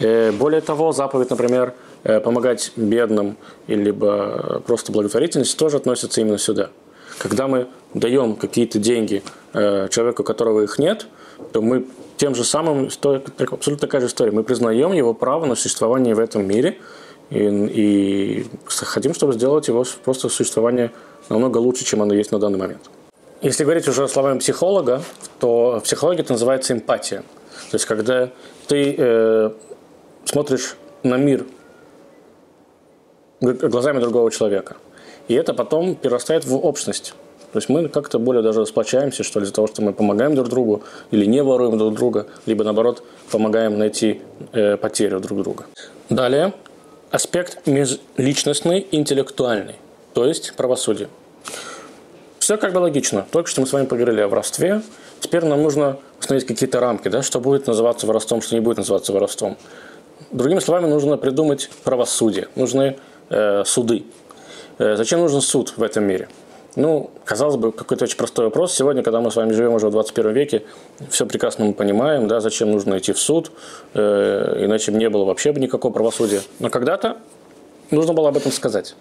Э, 0.00 0.32
более 0.32 0.62
того, 0.62 0.90
заповедь, 0.90 1.30
например, 1.30 1.74
помогать 2.02 2.72
бедным, 2.74 3.36
либо 3.68 4.62
просто 4.66 4.90
благотворительность 4.90 5.56
тоже 5.56 5.76
относится 5.76 6.20
именно 6.20 6.38
сюда. 6.38 6.70
Когда 7.18 7.46
мы 7.46 7.68
даем 7.94 8.36
какие-то 8.36 8.78
деньги 8.78 9.22
э, 9.52 9.88
человеку, 9.88 10.22
у 10.22 10.24
которого 10.24 10.62
их 10.62 10.78
нет, 10.78 11.06
то 11.52 11.62
мы 11.62 11.86
тем 12.16 12.34
же 12.34 12.44
самым, 12.44 12.86
абсолютно 12.86 13.76
такая 13.78 14.00
же 14.00 14.08
история, 14.08 14.30
мы 14.30 14.42
признаем 14.42 14.92
его 14.92 15.14
право 15.14 15.46
на 15.46 15.54
существование 15.54 16.14
в 16.14 16.18
этом 16.18 16.46
мире 16.46 16.78
и, 17.30 17.36
и 17.38 18.46
хотим, 18.66 19.14
чтобы 19.14 19.32
сделать 19.32 19.68
его 19.68 19.84
просто 20.04 20.28
существование 20.28 20.90
намного 21.28 21.58
лучше, 21.58 21.84
чем 21.84 22.02
оно 22.02 22.14
есть 22.14 22.32
на 22.32 22.38
данный 22.38 22.58
момент. 22.58 22.90
Если 23.40 23.64
говорить 23.64 23.88
уже 23.88 24.06
словами 24.06 24.38
психолога, 24.38 25.02
то 25.38 25.80
в 25.80 25.84
психологии 25.84 26.20
это 26.20 26.34
называется 26.34 26.74
эмпатия. 26.74 27.22
То 27.70 27.76
есть, 27.76 27.86
когда 27.86 28.30
ты 28.66 28.94
э, 28.98 29.50
смотришь 30.24 30.76
на 31.02 31.16
мир 31.16 31.46
глазами 33.40 33.98
другого 34.00 34.30
человека, 34.30 34.76
и 35.28 35.34
это 35.34 35.54
потом 35.54 35.94
перерастает 35.94 36.44
в 36.44 36.54
общность. 36.54 37.14
То 37.52 37.58
есть 37.58 37.68
мы 37.68 37.88
как-то 37.88 38.18
более 38.18 38.42
даже 38.42 38.64
сплочаемся, 38.66 39.24
что 39.24 39.40
ли, 39.40 39.44
из-за 39.44 39.54
того, 39.54 39.66
что 39.66 39.82
мы 39.82 39.92
помогаем 39.92 40.34
друг 40.34 40.48
другу 40.48 40.82
или 41.10 41.24
не 41.24 41.42
воруем 41.42 41.78
друг 41.78 41.94
друга, 41.94 42.26
либо 42.46 42.64
наоборот 42.64 43.02
помогаем 43.30 43.78
найти 43.78 44.20
э, 44.52 44.76
потерю 44.76 45.20
друг 45.20 45.42
друга. 45.42 45.64
Далее 46.08 46.52
аспект 47.10 47.66
межличностный, 47.66 48.86
интеллектуальный, 48.90 49.74
то 50.14 50.26
есть 50.26 50.54
правосудие. 50.56 51.08
Все 52.38 52.56
как 52.56 52.72
бы 52.72 52.78
логично. 52.78 53.26
Только 53.30 53.50
что 53.50 53.60
мы 53.60 53.66
с 53.66 53.72
вами 53.72 53.86
поговорили 53.86 54.20
о 54.20 54.28
воровстве. 54.28 54.82
Теперь 55.20 55.44
нам 55.44 55.62
нужно 55.62 55.98
установить 56.18 56.46
какие-то 56.46 56.80
рамки, 56.80 57.08
да, 57.08 57.22
что 57.22 57.40
будет 57.40 57.66
называться 57.66 58.06
воровством, 58.06 58.42
что 58.42 58.54
не 58.54 58.60
будет 58.60 58.78
называться 58.78 59.12
воровством. 59.12 59.56
Другими 60.30 60.60
словами, 60.60 60.86
нужно 60.86 61.16
придумать 61.16 61.70
правосудие, 61.84 62.48
нужны 62.54 62.96
э, 63.28 63.64
суды. 63.64 64.04
Э, 64.78 64.96
зачем 64.96 65.20
нужен 65.20 65.40
суд 65.40 65.74
в 65.76 65.82
этом 65.82 66.04
мире? 66.04 66.28
Ну, 66.76 67.10
казалось 67.24 67.56
бы, 67.56 67.72
какой-то 67.72 68.04
очень 68.04 68.16
простой 68.16 68.44
вопрос. 68.44 68.72
Сегодня, 68.74 69.02
когда 69.02 69.20
мы 69.20 69.30
с 69.30 69.36
вами 69.36 69.52
живем 69.52 69.74
уже 69.74 69.88
в 69.88 69.90
21 69.90 70.32
веке, 70.32 70.62
все 71.10 71.26
прекрасно 71.26 71.64
мы 71.64 71.74
понимаем, 71.74 72.28
да, 72.28 72.40
зачем 72.40 72.70
нужно 72.70 72.98
идти 72.98 73.12
в 73.12 73.18
суд, 73.18 73.50
э, 73.94 74.64
иначе 74.64 74.92
бы 74.92 74.98
не 74.98 75.08
было 75.08 75.24
вообще 75.24 75.52
бы 75.52 75.60
никакого 75.60 75.92
правосудия. 75.92 76.42
Но 76.60 76.70
когда-то 76.70 77.16
нужно 77.90 78.12
было 78.12 78.28
об 78.28 78.36
этом 78.36 78.52
сказать. 78.52 78.94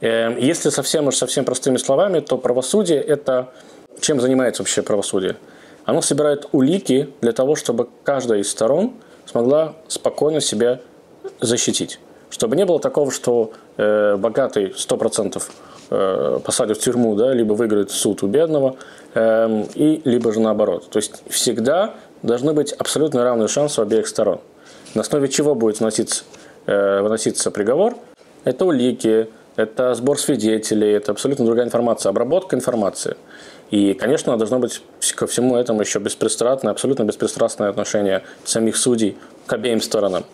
Эм, 0.00 0.36
если 0.38 0.70
совсем 0.70 1.06
уж 1.06 1.16
совсем 1.16 1.44
простыми 1.44 1.76
словами, 1.76 2.20
то 2.20 2.38
правосудие– 2.38 3.00
это 3.02 3.52
чем 4.00 4.20
занимается 4.20 4.62
вообще 4.62 4.82
правосудие? 4.82 5.36
Оно 5.84 6.02
собирает 6.02 6.48
улики 6.52 7.10
для 7.20 7.32
того, 7.32 7.56
чтобы 7.56 7.88
каждая 8.02 8.40
из 8.40 8.50
сторон 8.50 8.94
смогла 9.26 9.74
спокойно 9.88 10.40
себя 10.40 10.80
защитить. 11.40 12.00
Чтобы 12.30 12.56
не 12.56 12.64
было 12.64 12.80
такого, 12.80 13.10
что 13.10 13.52
э, 13.76 14.16
богатый 14.16 14.70
100% 14.70 15.36
э, 15.36 15.40
посадят 15.88 16.78
в 16.78 16.80
тюрьму, 16.80 17.14
да, 17.14 17.32
либо 17.32 17.52
выиграет 17.52 17.90
суд 17.90 18.22
у 18.22 18.26
бедного, 18.26 18.76
э, 19.14 19.64
и 19.74 20.00
либо 20.04 20.32
же 20.32 20.40
наоборот. 20.40 20.88
То 20.90 20.98
есть 20.98 21.22
всегда 21.28 21.94
должны 22.22 22.52
быть 22.52 22.72
абсолютно 22.72 23.22
равные 23.22 23.48
шансы 23.48 23.80
у 23.80 23.84
обеих 23.84 24.06
сторон. 24.06 24.40
На 24.94 25.02
основе 25.02 25.28
чего 25.28 25.54
будет 25.54 25.80
выноситься, 25.80 26.24
э, 26.66 27.00
выноситься 27.00 27.50
приговор? 27.50 27.96
Это 28.44 28.64
улики, 28.64 29.28
это 29.56 29.94
сбор 29.94 30.18
свидетелей, 30.18 30.92
это 30.92 31.12
абсолютно 31.12 31.44
другая 31.44 31.66
информация, 31.66 32.10
обработка 32.10 32.56
информации. 32.56 33.16
И, 33.70 33.94
конечно, 33.94 34.36
должно 34.36 34.58
быть 34.58 34.82
ко 35.14 35.26
всему 35.26 35.56
этому 35.56 35.80
еще 35.80 35.98
беспристрастное, 35.98 36.72
абсолютно 36.72 37.04
беспристрастное 37.04 37.70
отношение 37.70 38.22
самих 38.44 38.76
судей 38.76 39.16
к 39.46 39.52
обеим 39.52 39.80
сторонам. 39.80 40.24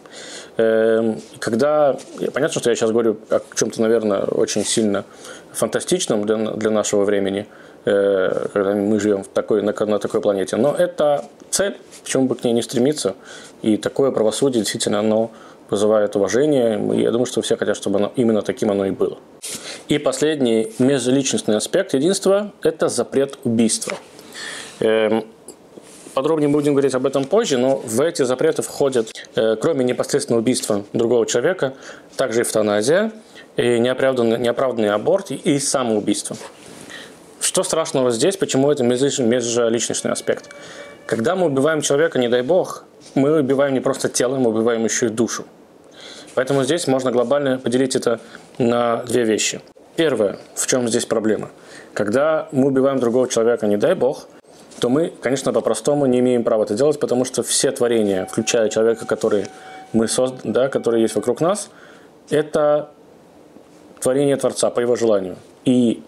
Эм, 0.57 1.21
когда, 1.39 1.97
понятно, 2.35 2.61
что 2.61 2.71
я 2.71 2.77
сейчас 2.77 2.91
говорю 2.91 3.19
о 3.31 3.41
чем-то, 3.55 3.81
наверное, 3.81 4.23
очень 4.23 4.65
сильно 4.65 5.05
фантастичном 5.53 6.27
для, 6.27 6.37
для 6.37 6.71
нашего 6.71 7.05
времени, 7.05 7.47
э, 7.85 8.49
когда 8.53 8.75
мы 8.75 9.01
живем 9.01 9.25
в 9.25 9.29
такой, 9.29 9.63
на, 9.63 9.73
на 9.73 9.99
такой 9.99 10.21
планете, 10.21 10.57
но 10.57 10.75
это 10.75 11.25
цель, 11.51 11.77
почему 12.03 12.27
бы 12.27 12.35
к 12.35 12.45
ней 12.45 12.53
не 12.53 12.63
стремиться, 12.63 13.15
и 13.63 13.77
такое 13.77 14.11
правосудие 14.11 14.63
действительно 14.63 15.01
оно 15.01 15.31
вызывает 15.71 16.17
уважение. 16.17 16.79
И 16.97 17.03
я 17.03 17.11
думаю, 17.11 17.27
что 17.27 17.43
все 17.43 17.57
хотят, 17.57 17.77
чтобы 17.77 17.99
оно, 17.99 18.13
именно 18.17 18.43
таким 18.43 18.71
оно 18.71 18.87
и 18.87 18.91
было. 18.91 19.19
И 19.89 19.99
последний 19.99 20.73
межличностный 20.79 21.57
аспект 21.57 21.95
единства– 21.95 22.53
это 22.63 22.89
запрет 22.89 23.39
убийства. 23.45 23.97
Подробнее 26.15 26.49
будем 26.49 26.73
говорить 26.75 26.95
об 26.95 27.07
этом 27.07 27.25
позже, 27.25 27.57
но 27.57 27.77
в 27.77 28.01
эти 28.01 28.23
запреты 28.23 28.63
входят, 28.63 29.13
э, 29.37 29.57
кроме 29.57 29.85
непосредственного 29.85 30.41
убийства 30.41 30.85
другого 30.93 31.25
человека, 31.27 31.75
также 32.17 32.43
эвтаназия, 32.43 33.13
и 33.57 33.79
неоправданный, 33.79 34.39
неоправданный 34.39 34.91
аборт 34.91 35.31
и 35.31 35.59
самоубийство. 35.59 36.37
Что 37.41 37.63
страшного 37.63 38.11
здесь, 38.11 38.37
почему 38.37 38.71
это 38.71 38.85
межличностный 38.85 40.13
аспект? 40.13 40.51
Когда 41.07 41.35
мы 41.37 41.47
убиваем 41.47 41.81
человека, 41.81 42.19
не 42.19 42.29
дай 42.29 42.43
бог, 42.43 42.85
мы 43.15 43.41
убиваем 43.41 43.75
не 43.75 43.81
просто 43.81 44.09
тело, 44.09 44.37
мы 44.37 44.51
убиваем 44.51 44.85
еще 44.85 45.07
и 45.07 45.09
душу. 45.09 45.45
Поэтому 46.35 46.63
здесь 46.65 46.87
можно 46.87 47.11
глобально 47.11 47.59
поделить 47.59 47.97
это 47.97 48.21
на 48.59 49.03
две 49.05 49.25
вещи. 49.25 49.61
Первое, 49.97 50.39
в 50.55 50.67
чем 50.67 50.89
здесь 50.89 51.07
проблема. 51.07 51.51
Когда 51.93 52.49
мы 52.53 52.69
убиваем 52.69 53.01
другого 53.01 53.29
человека, 53.29 53.67
не 53.67 53.77
дай 53.77 53.95
бог, 53.95 54.29
то 54.81 54.89
мы, 54.89 55.13
конечно, 55.21 55.53
по-простому 55.53 56.07
не 56.07 56.21
имеем 56.21 56.43
права 56.43 56.65
это 56.65 56.75
делать, 56.75 56.99
потому 56.99 57.25
что 57.25 57.43
все 57.43 57.71
творения, 57.71 58.27
включая 58.27 58.69
человека, 58.71 59.07
который 59.07 59.47
мы 59.93 60.09
создали, 60.09 60.53
да, 60.53 60.69
который 60.69 61.03
есть 61.03 61.15
вокруг 61.15 61.41
нас, 61.41 61.69
это 62.31 62.91
творение 64.01 64.37
Творца 64.37 64.71
по 64.71 64.81
его 64.81 64.97
желанию. 64.97 65.37
И 65.65 66.03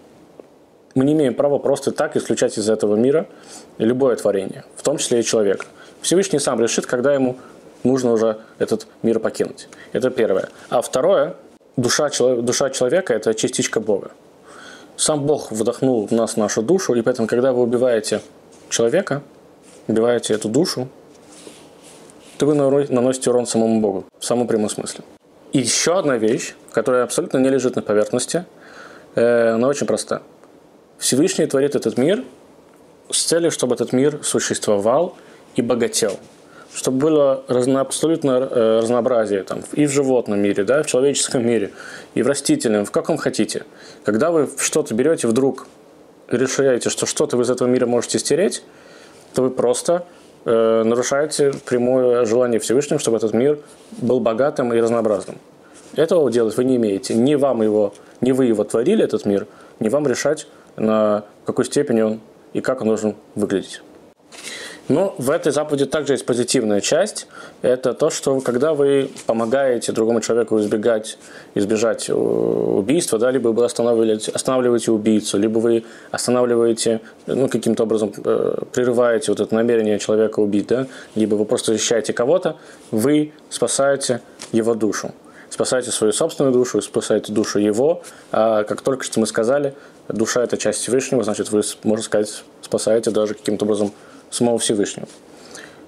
мы 0.95 1.05
не 1.05 1.13
имеем 1.13 1.35
права 1.35 1.59
просто 1.59 1.91
так 1.91 2.17
исключать 2.17 2.57
из 2.57 2.69
этого 2.69 2.95
мира 2.95 3.27
любое 3.77 4.15
творение, 4.15 4.63
в 4.75 4.81
том 4.81 4.97
числе 4.97 5.19
и 5.19 5.23
человека. 5.23 5.65
Всевышний 6.01 6.39
сам 6.39 6.59
решит, 6.59 6.87
когда 6.87 7.13
ему 7.13 7.37
нужно 7.83 8.13
уже 8.13 8.39
этот 8.57 8.87
мир 9.03 9.19
покинуть. 9.19 9.69
Это 9.91 10.09
первое. 10.09 10.49
А 10.69 10.81
второе, 10.81 11.35
душа, 11.77 12.09
душа 12.09 12.69
человека– 12.71 13.13
это 13.15 13.33
частичка 13.35 13.79
Бога. 13.79 14.11
Сам 14.95 15.25
Бог 15.25 15.51
вдохнул 15.51 16.07
в 16.07 16.11
нас 16.11 16.37
нашу 16.37 16.61
душу, 16.61 16.93
и 16.95 17.01
поэтому, 17.01 17.27
когда 17.27 17.51
вы 17.51 17.61
убиваете 17.61 18.21
человека, 18.73 19.21
убиваете 19.87 20.33
эту 20.33 20.49
душу, 20.49 20.87
то 22.37 22.45
вы 22.45 22.55
наносите 22.55 23.29
урон 23.29 23.45
самому 23.45 23.79
Богу, 23.79 24.05
в 24.19 24.25
самом 24.25 24.47
прямом 24.47 24.69
смысле. 24.69 25.03
И 25.53 25.59
еще 25.59 25.99
одна 25.99 26.17
вещь, 26.17 26.55
которая 26.71 27.03
абсолютно 27.03 27.37
не 27.37 27.49
лежит 27.49 27.75
на 27.75 27.81
поверхности, 27.81 28.45
э, 29.15 29.49
она 29.49 29.67
очень 29.67 29.85
проста. 29.85 30.23
Всевышний 30.97 31.45
творит 31.45 31.75
этот 31.75 31.97
мир 31.97 32.23
с 33.11 33.23
целью, 33.23 33.51
чтобы 33.51 33.75
этот 33.75 33.93
мир 33.93 34.19
существовал 34.23 35.15
и 35.55 35.61
богател– 35.61 36.19
чтобы 36.73 36.97
было 36.97 37.43
разно, 37.47 37.81
абсолютно 37.81 38.31
э, 38.31 38.79
разнообразие 38.81 39.43
там, 39.43 39.61
и 39.73 39.85
в 39.85 39.91
животном 39.91 40.39
мире, 40.39 40.63
да, 40.63 40.81
в 40.81 40.87
человеческом 40.87 41.45
мире, 41.45 41.71
и 42.15 42.23
в 42.23 42.27
растительном, 42.27 42.85
в 42.85 42.91
каком 42.91 43.17
хотите. 43.17 43.63
Когда 44.03 44.31
вы 44.31 44.49
что-то 44.57 44.93
берете 44.95 45.27
вдруг, 45.27 45.67
решаете, 46.37 46.89
что 46.89 47.05
что-то 47.05 47.37
вы 47.37 47.43
из 47.43 47.49
этого 47.49 47.67
мира 47.67 47.85
можете 47.85 48.19
стереть, 48.19 48.63
то 49.33 49.41
вы 49.43 49.49
просто 49.49 50.05
э, 50.45 50.83
нарушаете 50.83 51.53
прямое 51.65 52.25
желание 52.25 52.59
Всевышнего, 52.59 52.99
чтобы 52.99 53.17
этот 53.17 53.33
мир 53.33 53.59
был 53.91 54.19
богатым 54.19 54.73
и 54.73 54.79
разнообразным. 54.79 55.37
Этого 55.95 56.31
делать 56.31 56.57
вы 56.57 56.63
не 56.63 56.77
имеете. 56.77 57.13
Не 57.13 57.35
вам 57.35 57.61
его, 57.61 57.93
не 58.21 58.31
вы 58.31 58.45
его 58.45 58.63
творили, 58.63 59.03
этот 59.03 59.25
мир, 59.25 59.47
не 59.79 59.89
вам 59.89 60.07
решать, 60.07 60.47
на 60.75 61.23
какой 61.45 61.65
степени 61.65 62.01
он 62.01 62.19
и 62.53 62.61
как 62.61 62.81
он 62.81 62.87
должен 62.87 63.15
выглядеть. 63.35 63.81
Но 64.89 65.15
в 65.17 65.29
этой 65.29 65.51
заповеди 65.51 65.85
также 65.85 66.13
есть 66.13 66.25
позитивная 66.25 66.81
часть. 66.81 67.27
Это 67.61 67.93
то, 67.93 68.09
что 68.09 68.41
когда 68.41 68.73
вы 68.73 69.09
помогаете 69.25 69.93
другому 69.93 70.19
человеку 70.19 70.59
избегать, 70.59 71.17
избежать 71.55 72.09
э, 72.09 72.13
убийства, 72.13 73.17
да, 73.17 73.31
либо 73.31 73.49
вы 73.49 73.63
останавливаете, 73.63 74.31
останавливаете 74.31 74.91
убийцу, 74.91 75.37
либо 75.37 75.59
вы 75.59 75.85
останавливаете, 76.11 76.99
ну, 77.27 77.47
каким-то 77.47 77.83
образом 77.83 78.11
э, 78.25 78.55
прерываете 78.73 79.31
вот 79.31 79.39
это 79.39 79.55
намерение 79.55 79.99
человека 79.99 80.41
убить, 80.41 80.67
да, 80.67 80.87
либо 81.15 81.35
вы 81.35 81.45
просто 81.45 81.71
защищаете 81.71 82.11
кого-то, 82.11 82.57
вы 82.91 83.31
спасаете 83.49 84.21
его 84.51 84.75
душу 84.75 85.11
спасаете 85.49 85.91
свою 85.91 86.13
собственную 86.13 86.51
душу, 86.51 86.81
спасаете 86.81 87.31
душу 87.31 87.59
его. 87.59 88.01
А 88.31 88.63
как 88.63 88.81
только 88.81 89.03
что 89.03 89.19
мы 89.19 89.27
сказали, 89.27 89.75
душа– 90.09 90.43
это 90.43 90.57
часть 90.57 90.79
Всевышнего, 90.79 91.23
значит, 91.23 91.51
вы, 91.51 91.61
можно 91.83 92.03
сказать, 92.03 92.43
спасаете 92.61 93.11
даже 93.11 93.35
каким-то 93.35 93.65
образом 93.65 93.93
самого 94.33 94.57
Всевышнего. 94.57 95.07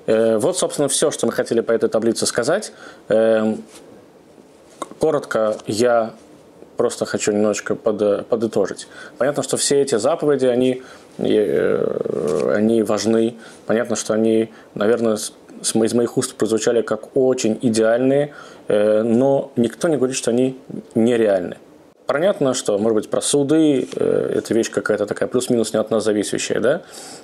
Э, 0.05 0.37
вот, 0.37 0.57
собственно, 0.57 0.87
все, 0.87 1.11
что 1.11 1.25
мы 1.25 1.31
хотели 1.31 1.61
по 1.61 1.71
этой 1.71 1.89
таблице 1.89 2.25
сказать. 2.25 2.71
Э, 3.09 3.55
коротко 4.99 5.57
я 5.67 6.13
просто 6.77 7.05
хочу 7.05 7.31
немножечко 7.31 7.75
под, 7.75 8.27
подытожить. 8.27 8.87
Понятно, 9.17 9.43
что 9.43 9.57
все 9.57 9.81
эти 9.81 9.97
заповеди, 9.97 10.45
они, 10.45 10.83
э, 11.17 12.51
они 12.55 12.83
важны. 12.83 13.35
Понятно, 13.65 13.95
что 13.95 14.13
они, 14.13 14.51
наверное, 14.75 15.17
из 15.61 15.93
моих 15.93 16.17
уст 16.17 16.35
прозвучали 16.35 16.81
как 16.81 17.15
очень 17.15 17.57
идеальные, 17.61 18.35
но 18.67 19.51
никто 19.55 19.87
не 19.87 19.95
говорит, 19.97 20.15
что 20.15 20.29
они 20.29 20.59
нереальны. 20.93 21.57
Понятно, 22.07 22.53
что, 22.53 22.77
может 22.77 22.95
быть, 22.95 23.09
про 23.09 23.21
суды 23.21 23.87
э,– 23.95 24.31
это 24.35 24.53
вещь 24.53 24.69
какая-то 24.69 25.05
такая 25.05 25.27
плюс-минус 25.27 25.73
не 25.73 25.79
от 25.79 25.89
нас 25.89 26.03
зависящая, 26.03 26.59
да? 26.59 26.81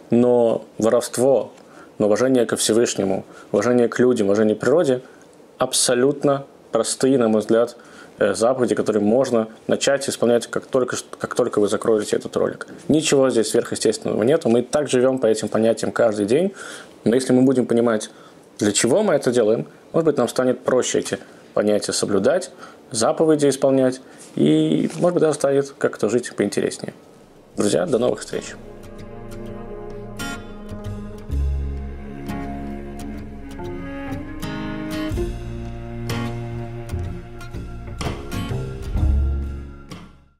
Но 0.09 0.65
воровство, 0.77 1.51
но 1.99 2.07
уважение 2.07 2.45
ко 2.45 2.55
Всевышнему, 2.55 3.25
уважение 3.51 3.87
к 3.87 3.99
людям, 3.99 4.27
уважение 4.27 4.55
к 4.55 4.59
природе– 4.59 5.01
абсолютно 5.61 6.45
простые, 6.71 7.19
на 7.19 7.27
мой 7.27 7.41
взгляд, 7.41 7.77
э, 8.17 8.33
заповеди, 8.33 8.73
которые 8.73 9.03
можно 9.03 9.47
начать 9.67 10.09
исполнять, 10.09 10.47
как 10.47 10.65
только, 10.65 10.97
как 11.19 11.35
только 11.35 11.59
вы 11.59 11.67
закроете 11.67 12.15
этот 12.15 12.35
ролик. 12.35 12.65
Ничего 12.87 13.29
здесь 13.29 13.49
сверхъестественного 13.49 14.23
нет. 14.23 14.43
Мы 14.45 14.63
так 14.63 14.89
живем 14.89 15.19
по 15.19 15.27
этим 15.27 15.49
понятиям 15.49 15.91
каждый 15.91 16.25
день. 16.25 16.53
Но 17.03 17.13
если 17.13 17.31
мы 17.31 17.43
будем 17.43 17.67
понимать, 17.67 18.09
для 18.57 18.71
чего 18.71 19.03
мы 19.03 19.13
это 19.13 19.31
делаем, 19.31 19.67
может 19.93 20.05
быть, 20.05 20.17
нам 20.17 20.27
станет 20.27 20.61
проще 20.61 20.99
эти 20.99 21.19
понятия 21.53 21.93
соблюдать, 21.93 22.49
заповеди 22.89 23.47
исполнять, 23.47 24.01
и, 24.35 24.89
может 24.97 25.13
быть, 25.15 25.21
даже 25.21 25.35
станет 25.35 25.73
как-то 25.77 26.09
жить 26.09 26.33
поинтереснее. 26.35 26.93
Друзья, 27.57 27.85
до 27.85 27.97
новых 27.97 28.21
встреч! 28.21 28.55